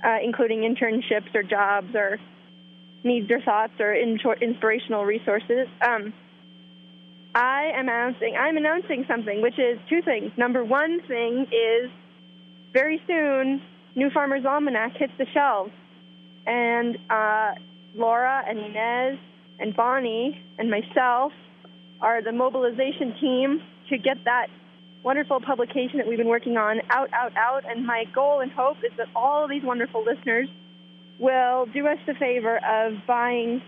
uh, 0.03 0.17
including 0.23 0.59
internships 0.59 1.33
or 1.33 1.43
jobs 1.43 1.93
or 1.95 2.19
needs 3.05 3.29
or 3.31 3.39
thoughts 3.41 3.73
or 3.79 3.93
inspirational 3.93 5.05
resources. 5.05 5.67
Um, 5.81 6.13
I 7.35 7.71
am 7.75 7.87
announcing 7.87 8.35
I'm 8.39 8.57
announcing 8.57 9.05
something, 9.07 9.41
which 9.41 9.59
is 9.59 9.77
two 9.89 10.01
things. 10.01 10.31
Number 10.37 10.63
one 10.63 11.01
thing 11.07 11.45
is 11.51 11.91
very 12.73 13.01
soon, 13.07 13.61
New 13.95 14.09
Farmer's 14.09 14.45
Almanac 14.45 14.93
hits 14.97 15.13
the 15.17 15.25
shelves, 15.33 15.71
and 16.45 16.97
uh, 17.09 17.51
Laura 17.93 18.43
and 18.47 18.59
Inez 18.59 19.19
and 19.59 19.75
Bonnie 19.75 20.41
and 20.57 20.69
myself 20.69 21.31
are 22.01 22.21
the 22.21 22.31
mobilization 22.31 23.15
team 23.19 23.61
to 23.89 23.97
get 23.97 24.17
that 24.25 24.47
wonderful 25.03 25.39
publication 25.39 25.97
that 25.97 26.07
we've 26.07 26.17
been 26.17 26.27
working 26.27 26.57
on 26.57 26.81
out, 26.89 27.09
out, 27.13 27.31
out. 27.37 27.63
And 27.69 27.85
my 27.85 28.05
goal 28.13 28.41
and 28.41 28.51
hope 28.51 28.77
is 28.77 28.91
that 28.97 29.07
all 29.15 29.43
of 29.43 29.49
these 29.49 29.63
wonderful 29.63 30.03
listeners 30.03 30.49
will 31.19 31.65
do 31.67 31.87
us 31.87 31.97
the 32.05 32.13
favor 32.15 32.57
of 32.57 32.93
buying 33.07 33.61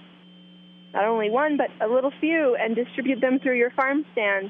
not 0.94 1.06
only 1.06 1.30
one, 1.30 1.58
but 1.58 1.70
a 1.82 1.92
little 1.92 2.12
few 2.20 2.56
and 2.56 2.76
distribute 2.76 3.22
them 3.22 3.40
through 3.40 3.58
your 3.58 3.72
farm 3.72 4.06
stand. 4.14 4.50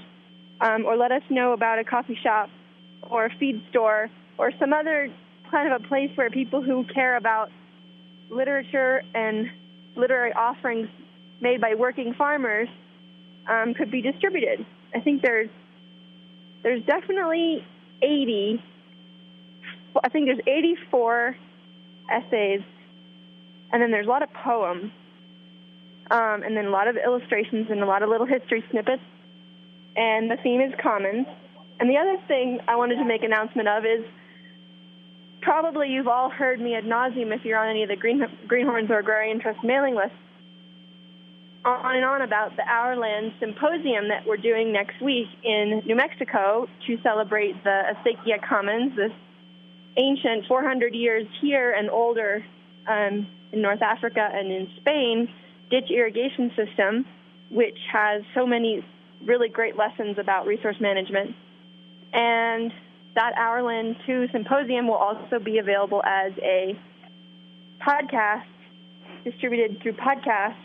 Um, 0.59 0.85
or 0.85 0.97
let 0.97 1.11
us 1.11 1.21
know 1.29 1.53
about 1.53 1.77
a 1.77 1.83
coffee 1.83 2.17
shop 2.21 2.49
or 3.03 3.25
a 3.25 3.29
feed 3.37 3.61
store 3.69 4.09
or 4.39 4.51
some 4.59 4.73
other 4.73 5.13
kind 5.51 5.71
of 5.71 5.81
a 5.83 5.87
place 5.87 6.09
where 6.15 6.29
people 6.29 6.63
who 6.63 6.83
care 6.93 7.15
about 7.15 7.49
literature 8.29 9.03
and 9.13 9.47
literary 9.95 10.33
offerings 10.33 10.89
made 11.41 11.61
by 11.61 11.75
working 11.75 12.13
farmers 12.17 12.67
um, 13.47 13.73
could 13.73 13.91
be 13.91 14.01
distributed. 14.01 14.65
I 14.93 14.99
think 14.99 15.21
there's 15.21 15.49
there's 16.63 16.83
definitely 16.85 17.63
80. 18.01 18.61
I 20.03 20.09
think 20.09 20.25
there's 20.27 20.39
84 20.45 21.35
essays, 22.11 22.61
and 23.71 23.81
then 23.81 23.91
there's 23.91 24.07
a 24.07 24.09
lot 24.09 24.23
of 24.23 24.29
poems, 24.33 24.91
um, 26.09 26.43
and 26.43 26.55
then 26.55 26.65
a 26.65 26.69
lot 26.69 26.87
of 26.87 26.95
illustrations 26.95 27.67
and 27.69 27.81
a 27.81 27.85
lot 27.85 28.03
of 28.03 28.09
little 28.09 28.27
history 28.27 28.63
snippets. 28.71 29.01
And 29.95 30.29
the 30.29 30.37
theme 30.43 30.61
is 30.61 30.73
commons. 30.81 31.27
And 31.79 31.89
the 31.89 31.97
other 31.97 32.17
thing 32.27 32.59
I 32.67 32.75
wanted 32.75 32.95
to 32.95 33.05
make 33.05 33.23
announcement 33.23 33.67
of 33.67 33.83
is 33.83 34.05
probably 35.41 35.89
you've 35.89 36.07
all 36.07 36.29
heard 36.29 36.59
me 36.59 36.75
ad 36.75 36.85
nauseum 36.85 37.35
if 37.35 37.43
you're 37.43 37.57
on 37.57 37.69
any 37.69 37.83
of 37.83 37.89
the 37.89 37.95
Green, 37.95 38.23
Greenhorns 38.47 38.89
or 38.89 38.99
Agrarian 38.99 39.39
Trust 39.39 39.63
mailing 39.63 39.95
lists 39.95 40.15
on 41.67 41.95
and 41.95 42.05
on 42.05 42.21
about 42.21 42.55
the 42.55 42.63
Our 42.63 42.95
Land 42.95 43.33
Symposium 43.39 44.07
that 44.09 44.25
we're 44.25 44.37
doing 44.37 44.71
next 44.71 45.01
week 45.01 45.27
in 45.43 45.81
New 45.85 45.95
Mexico 45.95 46.67
to 46.85 46.97
celebrate 47.03 47.61
the 47.63 47.81
Acequia 47.93 48.41
Commons, 48.47 48.95
this 48.95 49.11
ancient 49.97 50.45
400 50.47 50.93
years 50.93 51.27
here 51.41 51.71
and 51.71 51.89
older 51.89 52.43
um, 52.87 53.27
in 53.51 53.61
North 53.61 53.81
Africa 53.81 54.27
and 54.31 54.51
in 54.51 54.67
Spain 54.81 55.29
ditch 55.69 55.89
irrigation 55.89 56.51
system, 56.55 57.05
which 57.51 57.77
has 57.91 58.23
so 58.33 58.45
many 58.45 58.85
really 59.25 59.49
great 59.49 59.75
lessons 59.77 60.17
about 60.17 60.45
resource 60.45 60.77
management. 60.79 61.35
And 62.13 62.71
that 63.15 63.33
Our 63.37 63.63
Land 63.63 63.97
2 64.05 64.27
symposium 64.31 64.87
will 64.87 64.95
also 64.95 65.39
be 65.43 65.57
available 65.57 66.03
as 66.05 66.31
a 66.41 66.79
podcast 67.85 68.45
distributed 69.23 69.81
through 69.81 69.93
podcast 69.93 70.55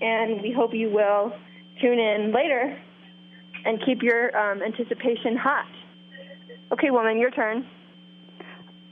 and 0.00 0.42
we 0.42 0.52
hope 0.52 0.74
you 0.74 0.90
will 0.90 1.32
tune 1.80 1.98
in 1.98 2.32
later 2.32 2.78
and 3.64 3.82
keep 3.84 4.02
your 4.02 4.36
um, 4.36 4.62
anticipation 4.62 5.36
hot. 5.36 5.66
Okay, 6.72 6.90
woman, 6.90 7.18
your 7.18 7.30
turn. 7.30 7.66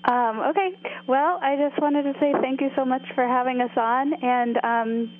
Um, 0.04 0.40
okay. 0.50 0.70
Well, 1.06 1.38
I 1.42 1.56
just 1.56 1.80
wanted 1.80 2.02
to 2.04 2.14
say 2.18 2.32
thank 2.40 2.60
you 2.60 2.70
so 2.76 2.84
much 2.84 3.02
for 3.14 3.26
having 3.26 3.60
us 3.60 3.70
on, 3.76 4.12
and 4.14 4.56
um, 4.64 5.12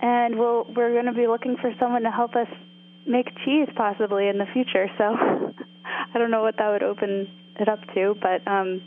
and 0.00 0.38
we'll 0.38 0.66
we're 0.76 0.92
going 0.92 1.06
to 1.06 1.12
be 1.12 1.26
looking 1.26 1.56
for 1.60 1.72
someone 1.80 2.02
to 2.02 2.10
help 2.10 2.36
us 2.36 2.48
make 3.06 3.26
cheese 3.44 3.68
possibly 3.76 4.28
in 4.28 4.38
the 4.38 4.46
future. 4.52 4.88
So 4.96 5.04
I 6.14 6.18
don't 6.18 6.30
know 6.30 6.42
what 6.42 6.56
that 6.58 6.70
would 6.70 6.82
open 6.82 7.28
it 7.58 7.68
up 7.68 7.80
to, 7.94 8.14
but 8.20 8.46
um, 8.50 8.80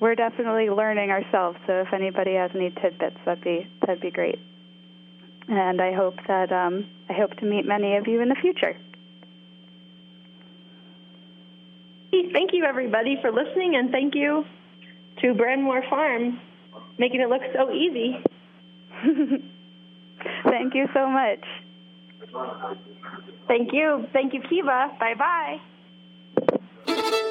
we're 0.00 0.14
definitely 0.14 0.68
learning 0.68 1.10
ourselves. 1.10 1.58
So 1.66 1.80
if 1.80 1.92
anybody 1.92 2.34
has 2.34 2.50
any 2.54 2.70
tidbits, 2.70 3.16
that'd 3.24 3.42
be 3.42 3.66
that'd 3.80 4.02
be 4.02 4.10
great 4.10 4.38
and 5.48 5.80
I 5.80 5.92
hope 5.92 6.14
that 6.26 6.52
um, 6.52 6.88
I 7.08 7.12
hope 7.12 7.36
to 7.38 7.44
meet 7.44 7.66
many 7.66 7.96
of 7.96 8.06
you 8.06 8.20
in 8.20 8.28
the 8.28 8.36
future. 8.40 8.76
Thank 12.32 12.52
you, 12.52 12.64
everybody, 12.64 13.18
for 13.20 13.32
listening, 13.32 13.74
and 13.76 13.90
thank 13.90 14.14
you 14.14 14.44
to 15.20 15.34
Brandmoore 15.34 15.88
Farm, 15.90 16.40
making 16.98 17.20
it 17.20 17.28
look 17.28 17.42
so 17.54 17.72
easy. 17.72 18.22
thank 20.44 20.74
you 20.74 20.86
so 20.94 21.08
much. 21.08 21.44
Thank 23.48 23.72
you. 23.72 24.06
Thank 24.12 24.32
you, 24.32 24.40
Kiva. 24.48 24.96
Bye 25.00 25.14
bye. 26.86 27.30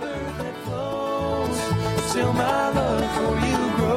Till 2.11 2.33
my 2.33 2.69
love 2.71 3.15
for 3.15 3.47
you 3.47 3.77
grows. 3.77 3.90